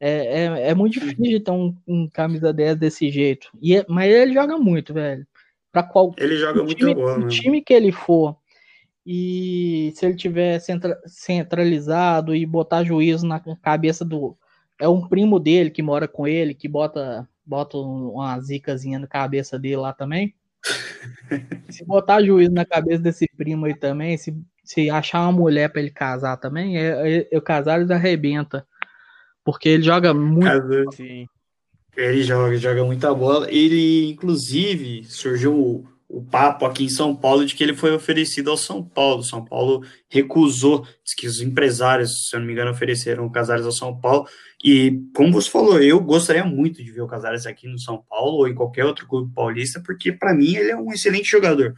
[0.00, 4.10] é, é, é muito difícil ter um, um, camisa 10 desse jeito, e, é, mas
[4.10, 5.26] ele joga muito, velho,
[5.72, 8.36] para qual ele joga muito time, o time que ele for,
[9.06, 14.36] e se ele tiver centra, centralizado e botar juízo na cabeça do.
[14.80, 19.58] É um primo dele que mora com ele, que bota, bota uma zicazinha na cabeça
[19.58, 20.34] dele lá também.
[21.68, 24.34] se botar juízo na cabeça desse primo aí também, se,
[24.64, 28.66] se achar uma mulher para ele casar também, é, é, o casal ele arrebenta.
[29.44, 30.92] Porque ele joga muito.
[30.92, 31.26] Sim.
[31.94, 33.46] Ele joga, joga muita bola.
[33.50, 38.56] Ele, inclusive, surgiu o papo aqui em São Paulo de que ele foi oferecido ao
[38.56, 39.22] São Paulo.
[39.22, 43.64] São Paulo recusou, diz que os empresários, se eu não me engano, ofereceram o Casares
[43.64, 44.28] ao São Paulo.
[44.62, 48.38] E, como você falou, eu gostaria muito de ver o Casares aqui no São Paulo
[48.38, 51.74] ou em qualquer outro clube paulista, porque para mim ele é um excelente jogador.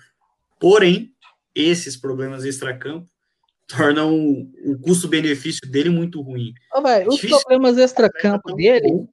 [0.60, 1.12] Porém,
[1.54, 3.08] esses problemas extracampo
[3.66, 4.14] tornam
[4.64, 6.52] o custo-benefício dele muito ruim.
[6.72, 9.08] Oh, véio, os problemas extracampo dele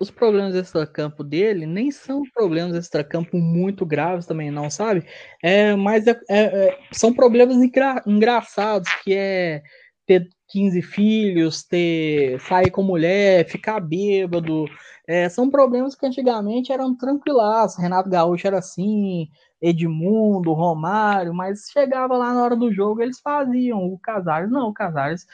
[0.00, 5.04] os problemas extra-campo dele nem são problemas extra-campo muito graves também, não, sabe?
[5.42, 9.62] É, mas é, é, é, são problemas engra engraçados, que é
[10.06, 14.64] ter 15 filhos, ter sair com mulher, ficar bêbado.
[15.06, 17.76] É, são problemas que antigamente eram tranquilos.
[17.78, 19.28] Renato Gaúcho era assim,
[19.60, 23.84] Edmundo, Romário, mas chegava lá na hora do jogo, eles faziam.
[23.84, 25.26] O Casares, não, o Casares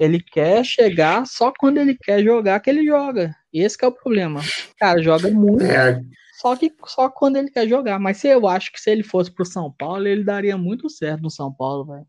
[0.00, 3.36] ele quer chegar só quando ele quer jogar que ele joga.
[3.52, 4.40] Esse é o problema.
[4.40, 6.00] O cara joga muito, é.
[6.40, 7.98] só que só quando ele quer jogar.
[7.98, 11.20] Mas se eu acho que se ele fosse pro São Paulo, ele daria muito certo
[11.20, 12.06] no São Paulo, velho.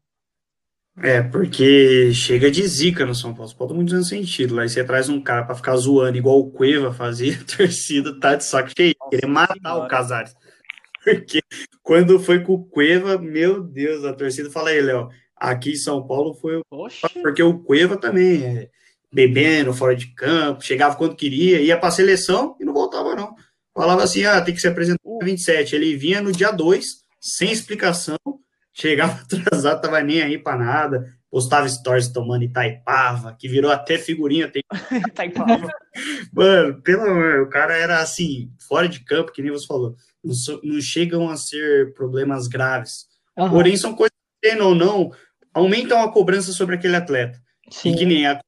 [1.04, 3.50] É, porque chega de zica no São Paulo.
[3.50, 4.56] São Paulo tá muito sentido.
[4.56, 8.36] Lá você traz um cara para ficar zoando igual o Cueva fazia, a torcida tá
[8.36, 10.34] de saco cheio, querer matar o Casares.
[11.04, 11.42] Porque
[11.84, 15.10] quando foi com o Cueva, meu Deus, a torcida fala aí, Léo,
[15.42, 17.02] aqui em São Paulo foi Oxe.
[17.22, 18.70] porque o Cueva também é,
[19.12, 23.36] bebendo fora de campo, chegava quando queria, ia para a seleção e não voltava não.
[23.74, 25.76] Falava assim, ah, tem que se apresentar no 27.
[25.76, 26.86] Ele vinha no dia 2,
[27.20, 28.18] sem explicação,
[28.72, 34.48] chegava atrasado, tava nem aí para nada, postava stories tomando Itaipava, que virou até figurinha.
[34.48, 34.62] Tem...
[35.10, 35.68] Itaipava.
[36.32, 39.96] Mano, pelo amor, o cara era assim, fora de campo, que nem você falou.
[40.24, 43.08] Não, não chegam a ser problemas graves.
[43.38, 43.50] Uhum.
[43.50, 44.12] Porém, são coisas
[44.42, 45.12] que, ou não,
[45.54, 47.42] aumentam a cobrança sobre aquele atleta.
[47.70, 47.94] Sim.
[47.94, 48.42] E que nem a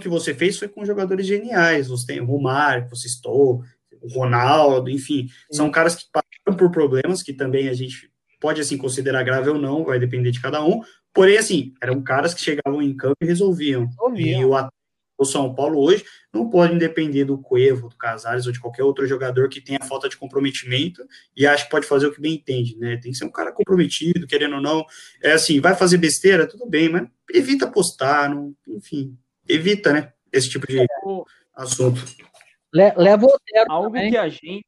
[0.00, 1.88] que você fez foi com jogadores geniais.
[1.88, 3.62] Você tem o Romário, você citou,
[4.00, 5.56] o Ronaldo, enfim, Sim.
[5.56, 9.58] são caras que passaram por problemas que também a gente pode assim considerar grave ou
[9.58, 10.80] não, vai depender de cada um.
[11.12, 13.86] Porém, assim, eram caras que chegavam em campo e resolviam.
[13.86, 14.40] resolviam.
[14.40, 14.68] E o,
[15.16, 19.06] o São Paulo hoje não pode depender do Cuevo, do Casares ou de qualquer outro
[19.06, 21.06] jogador que tenha falta de comprometimento
[21.36, 22.96] e acha que pode fazer o que bem entende, né?
[22.96, 24.84] Tem que ser um cara comprometido, querendo ou não.
[25.22, 29.16] É assim, vai fazer besteira, tudo bem, mas evita postar, não, enfim,
[29.48, 30.12] evita, né?
[30.32, 30.84] Esse tipo de
[31.54, 32.02] assunto.
[32.72, 34.10] Leva o Otero Algo também.
[34.10, 34.66] que a gente.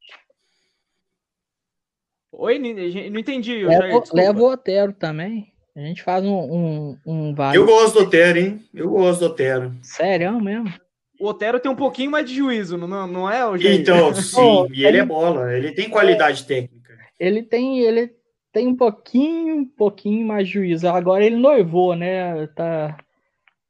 [2.31, 3.65] Oi, não entendi.
[3.65, 5.53] Leva, leva o Otero também.
[5.77, 7.59] A gente faz um, um, um vale.
[7.59, 8.65] Eu gosto do Otero, hein?
[8.73, 9.77] Eu gosto do Otero.
[9.83, 10.73] Sério mesmo?
[11.21, 13.47] O Otero tem um pouquinho mais de juízo, não, não é?
[13.47, 16.97] O então, sim, e ele é bola, ele tem qualidade técnica.
[17.21, 18.11] Ele tem, ele
[18.55, 20.89] tem um pouquinho, um pouquinho mais de juízo.
[20.89, 22.47] Agora ele noivou, né?
[22.49, 22.97] Tá,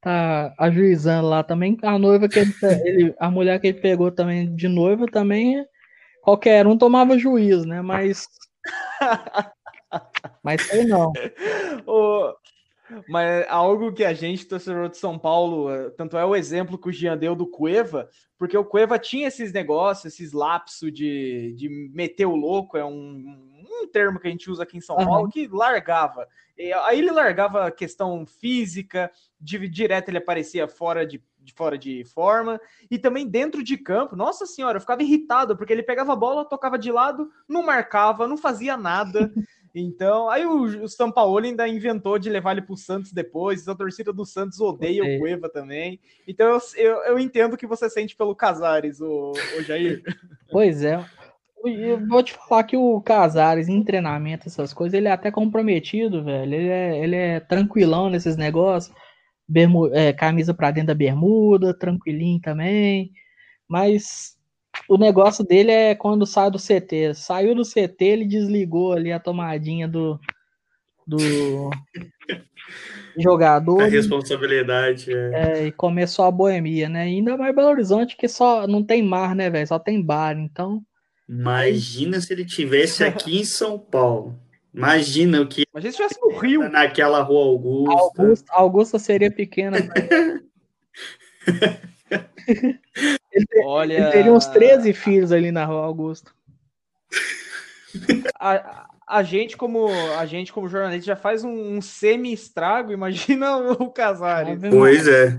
[0.00, 1.76] tá ajuizando lá também.
[1.82, 2.52] A noiva que ele,
[2.84, 5.64] ele, a mulher que ele pegou também de noiva também,
[6.22, 7.82] qualquer um tomava juízo, né?
[7.82, 8.28] Mas
[10.42, 11.12] mas sei não.
[11.86, 12.34] o,
[13.08, 16.88] mas algo que a gente, torcedor de São Paulo, eh, tanto é o exemplo que
[16.88, 21.68] o Jean deu do Cueva, porque o Cueva tinha esses negócios, esses lapsos de, de
[21.92, 25.04] meter o louco, é um, um termo que a gente usa aqui em São uhum.
[25.04, 26.28] Paulo, que largava.
[26.56, 32.04] E aí ele largava questão física, de, direto ele aparecia fora de, de, fora de
[32.04, 36.16] forma, e também dentro de campo, nossa senhora, eu ficava irritado, porque ele pegava a
[36.16, 39.32] bola, tocava de lado, não marcava, não fazia nada.
[39.78, 43.68] Então, aí o, o São Paulo ainda inventou de levar ele para o Santos depois.
[43.68, 46.00] A torcida do Santos odeia o Cueva também.
[46.26, 50.02] Então, eu, eu, eu, entendo o que você sente pelo Casares, o, o Jair.
[50.50, 51.04] Pois é.
[51.62, 56.24] Eu vou te falar que o Casares, em treinamento, essas coisas, ele é até comprometido,
[56.24, 56.54] velho.
[56.54, 58.94] Ele é, ele é tranquilão nesses negócios.
[59.46, 63.10] Bermu, é, camisa pra dentro da bermuda, tranquilinho também.
[63.68, 64.35] Mas
[64.88, 67.14] o negócio dele é quando sai do CT.
[67.14, 70.18] Saiu do CT, ele desligou ali a tomadinha do,
[71.06, 71.16] do
[73.18, 73.82] jogador.
[73.82, 75.12] A responsabilidade.
[75.12, 75.30] É.
[75.32, 75.66] é.
[75.66, 77.08] e começou a boemia, né?
[77.08, 79.66] E ainda mais Belo Horizonte, que só não tem mar, né, velho?
[79.66, 80.82] Só tem bar, então.
[81.28, 84.38] Imagina se ele tivesse aqui em São Paulo.
[84.72, 85.64] Imagina o que.
[85.72, 86.60] Imagina se tivesse no Rio.
[86.70, 87.98] Naquela rua Augusta.
[87.98, 89.78] Augusta, Augusta seria pequena.
[93.36, 93.94] ele, Olha...
[93.94, 96.30] ele teria uns 13 filhos ali na rua Augusta.
[98.38, 102.92] A, a, gente, como, a gente, como jornalista, já faz um, um semi-estrago.
[102.92, 104.60] Imagina o Casares.
[104.70, 105.36] Pois é.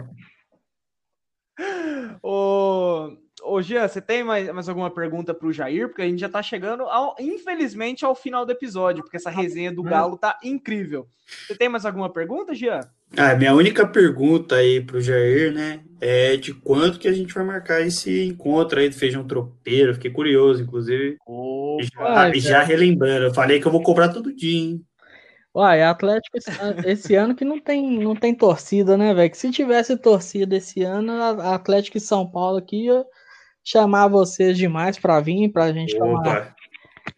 [2.21, 3.15] O.
[3.43, 5.87] Ô, Jean, você tem mais, mais alguma pergunta para o Jair?
[5.87, 9.71] Porque a gente já está chegando, ao, infelizmente, ao final do episódio, porque essa resenha
[9.71, 11.07] do Galo tá incrível.
[11.45, 12.81] Você tem mais alguma pergunta, Jean?
[13.15, 17.33] Ah, minha única pergunta aí para o Jair, né, é de quanto que a gente
[17.33, 19.93] vai marcar esse encontro aí do Feijão Tropeiro.
[19.93, 21.17] Fiquei curioso, inclusive.
[21.25, 24.81] Opa, já, já relembrando, eu falei que eu vou cobrar todo dia, hein?
[25.55, 26.51] Uai, Atlético esse,
[26.85, 29.31] esse ano que não tem, não tem torcida, né, velho?
[29.31, 32.87] Que se tivesse torcida esse ano, a Atlético e São Paulo aqui
[33.63, 36.05] chamar vocês demais para vir, para a gente Opa.
[36.05, 36.55] tomar.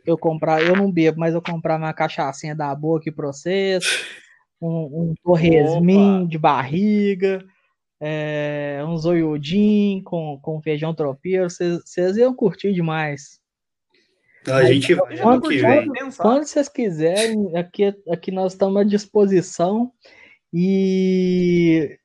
[0.06, 3.84] Eu comprar, eu não bebo, mas eu comprar uma cachaçinha da boa aqui para vocês,
[4.62, 7.44] um, um torresmin de barriga,
[8.00, 13.40] é, um zoiudinho com, com feijão tropeiro, vocês iam curtir demais.
[14.48, 15.92] A gente vai quando, que vem.
[16.18, 19.92] Quando vocês quiserem, aqui, aqui nós estamos à disposição.
[20.52, 22.00] E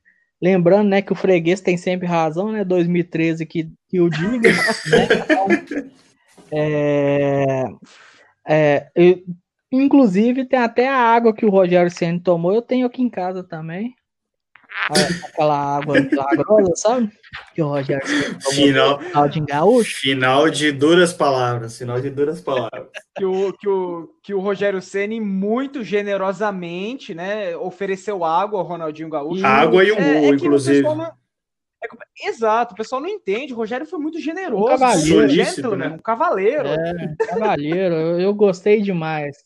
[0.44, 2.62] Lembrando, né, que o freguês tem sempre razão, né?
[2.62, 4.50] 2013 que, que o diga.
[4.90, 5.08] né?
[5.24, 5.46] Então,
[6.52, 7.64] é,
[8.46, 9.22] é, eu,
[9.80, 13.42] inclusive, tem até a água que o Rogério Senna tomou, eu tenho aqui em casa
[13.42, 13.94] também.
[15.30, 17.10] Aquela água milagrosa, sabe?
[17.54, 18.06] Que o Rogério
[18.50, 19.96] final, final de gaúcho.
[20.00, 21.78] Final de duras palavras.
[21.78, 22.88] Final de duras palavras.
[23.16, 29.08] Que o, que o, que o Rogério Ceni muito generosamente, né, ofereceu água ao Ronaldinho
[29.08, 29.46] Gaúcho.
[29.46, 30.82] Água e um é, gol, é inclusive.
[30.82, 31.10] Não, é,
[32.28, 33.52] exato, o pessoal não entende.
[33.52, 34.64] O Rogério foi muito generoso.
[34.64, 35.88] Um cavaleiro, um gentleman, né?
[35.94, 36.68] um cavaleiro.
[36.68, 37.94] É, um cavaleiro.
[37.94, 39.36] eu, eu gostei demais.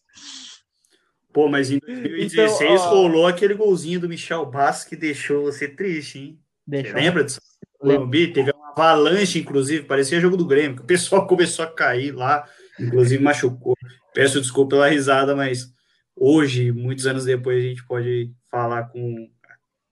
[1.32, 2.90] Pô, mas em 2016 então, ó...
[2.90, 6.40] rolou aquele golzinho do Michel Bastos que deixou você triste, hein?
[6.66, 6.92] Deixou.
[6.92, 7.40] Você lembra disso?
[7.82, 12.12] Morumbi, teve uma avalanche, inclusive, parecia jogo do Grêmio, que o pessoal começou a cair
[12.12, 12.48] lá,
[12.78, 13.74] inclusive machucou.
[14.12, 15.72] Peço desculpa pela risada, mas
[16.16, 19.30] hoje, muitos anos depois, a gente pode falar com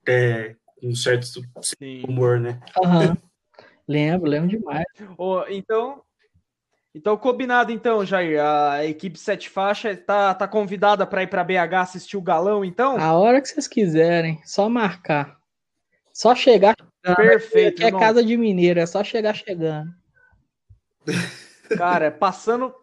[0.03, 1.27] até com um certo
[1.63, 2.03] Sim.
[2.07, 2.61] humor, né?
[2.79, 3.17] Uhum.
[3.87, 4.85] lembro, lembro demais.
[5.17, 6.03] Oh, então,
[6.97, 8.43] Então, combinado então, Jair.
[8.43, 12.97] A equipe Sete Faixa tá, tá convidada para ir para BH assistir o Galão, então?
[12.97, 15.37] A hora que vocês quiserem, só marcar.
[16.11, 17.17] Só chegar chegando.
[17.17, 17.83] Perfeito.
[17.83, 19.93] é casa de mineiro, é só chegar chegando.
[21.77, 22.75] Cara, passando.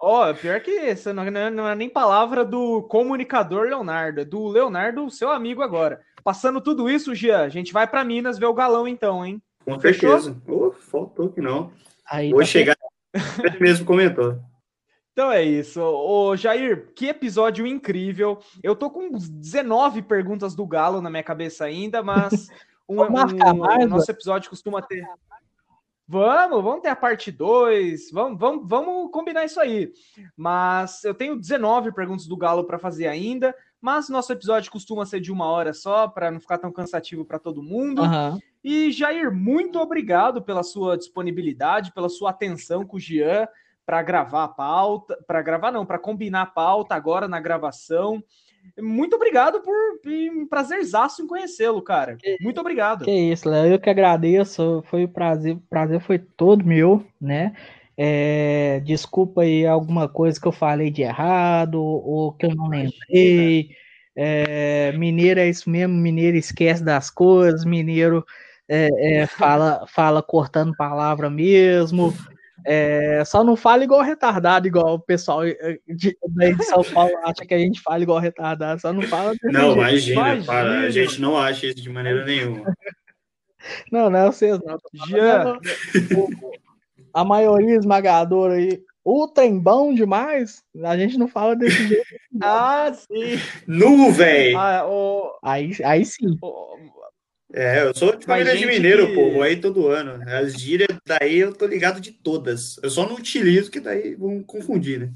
[0.00, 4.24] Ó, oh, pior que isso, não, é, não é nem palavra do comunicador Leonardo, é
[4.24, 6.00] do Leonardo, seu amigo agora.
[6.24, 9.40] Passando tudo isso, Gia, a gente vai para Minas ver o galão então, hein?
[9.64, 10.36] Com certeza.
[10.48, 11.70] Oh, faltou que não.
[12.10, 12.76] Aí, Vou tá chegar
[13.14, 14.38] ele mesmo comentou.
[15.12, 15.82] Então é isso.
[15.82, 18.38] Ô, Jair, que episódio incrível.
[18.62, 22.48] Eu tô com 19 perguntas do Galo na minha cabeça ainda, mas
[22.88, 25.04] um, um, nosso episódio costuma ter.
[26.06, 29.92] Vamos, vamos ter a parte 2, vamos, vamos, vamos combinar isso aí.
[30.36, 35.20] Mas eu tenho 19 perguntas do Galo para fazer ainda, mas nosso episódio costuma ser
[35.20, 38.02] de uma hora só, para não ficar tão cansativo para todo mundo.
[38.02, 38.40] Uhum.
[38.62, 43.48] E Jair, muito obrigado pela sua disponibilidade, pela sua atenção com o Jean
[43.86, 48.22] para gravar a pauta, para gravar não, para combinar a pauta agora na gravação.
[48.78, 49.74] Muito obrigado por
[50.06, 52.16] um prazerzaço em conhecê-lo, cara.
[52.40, 53.04] Muito obrigado.
[53.04, 53.72] Que isso, Léo.
[53.72, 54.84] Eu que agradeço.
[54.88, 57.54] Foi um prazer, o prazer foi todo meu, né?
[57.96, 63.70] É, desculpa aí alguma coisa que eu falei de errado ou que eu não lembrei.
[64.14, 68.24] É, mineiro é isso mesmo, mineiro esquece das coisas, mineiro
[68.72, 68.88] é,
[69.22, 72.14] é, fala, fala cortando palavra mesmo.
[72.64, 76.16] É, só não fala igual retardado, igual o pessoal eh, de,
[76.56, 79.34] de São Paulo acha que a gente fala igual retardado, só não fala.
[79.42, 80.44] Não, imagina, imagina.
[80.44, 82.72] Para, a gente não acha isso de maneira nenhuma.
[83.90, 84.78] Não, não é vocês não.
[85.08, 85.58] Já.
[87.12, 92.04] A maioria esmagadora aí, o trem bom demais, a gente não fala desse jeito.
[92.40, 93.40] ah, sim.
[93.66, 94.54] Nuvem!
[94.54, 95.38] Ah, o...
[95.42, 96.38] aí, aí sim.
[96.40, 96.99] O...
[97.52, 99.14] É, eu sou de família de mineiro, que...
[99.14, 100.22] pô, aí todo ano.
[100.28, 102.78] As gírias daí eu tô ligado de todas.
[102.82, 105.12] Eu só não utilizo, que daí vão confundir, né?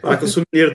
[0.00, 0.72] Falar que eu sou mineiro.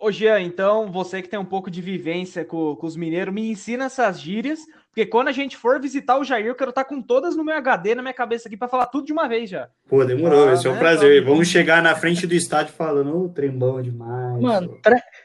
[0.00, 3.50] Ô, Jean, então, você que tem um pouco de vivência com, com, os mineiros, me
[3.50, 7.00] ensina essas gírias, porque quando a gente for visitar o Jair, eu quero estar com
[7.00, 9.68] todas no meu HD, na minha cabeça aqui, para falar tudo de uma vez já.
[9.88, 10.78] Pô, demorou, ah, esse é um né?
[10.78, 11.24] prazer.
[11.24, 14.42] Vamos chegar na frente do estádio falando, ô, oh, trembão demais.
[14.42, 14.78] Mano,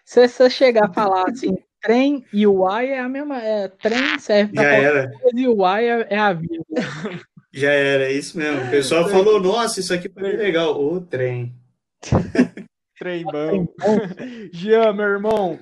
[0.06, 3.42] se você chegar a falar assim, trem e o Y é a mesma.
[3.42, 5.12] É, trem serve para era.
[5.34, 6.64] e o Y é, é a vida.
[7.52, 8.68] Já era, é isso mesmo.
[8.68, 10.80] O pessoal falou: nossa, isso aqui foi legal.
[10.80, 11.56] O trem.
[12.98, 13.68] trem bom.
[14.54, 15.60] Jean, meu irmão,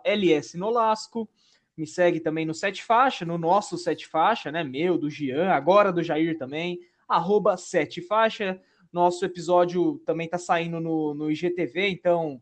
[0.05, 1.29] lsnolasco
[1.77, 4.64] me segue também no Sete Faixa, no nosso Sete Faixa, né?
[4.64, 8.61] Meu, do Gian, agora do Jair também, arroba Sete Faixa.
[8.93, 12.41] Nosso episódio também tá saindo no, no IGTV, então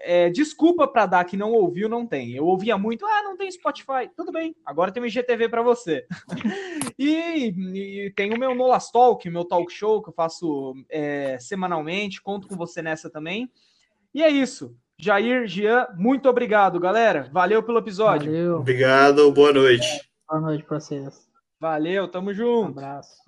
[0.00, 2.32] é, desculpa para dar que não ouviu, não tem.
[2.32, 4.10] Eu ouvia muito, ah, não tem Spotify.
[4.14, 6.06] Tudo bem, agora tem o IGTV para você.
[6.98, 7.54] e,
[8.04, 12.20] e, tem o meu Nolas Talk, meu talk show que eu faço é, semanalmente.
[12.20, 13.50] Conto com você nessa também.
[14.14, 14.76] E é isso.
[14.98, 17.28] Jair, Jean, muito obrigado, galera.
[17.30, 18.32] Valeu pelo episódio.
[18.32, 18.56] Valeu.
[18.56, 19.86] Obrigado, boa noite.
[20.26, 21.28] Boa noite para vocês.
[21.60, 22.68] Valeu, tamo junto.
[22.68, 23.25] Um abraço.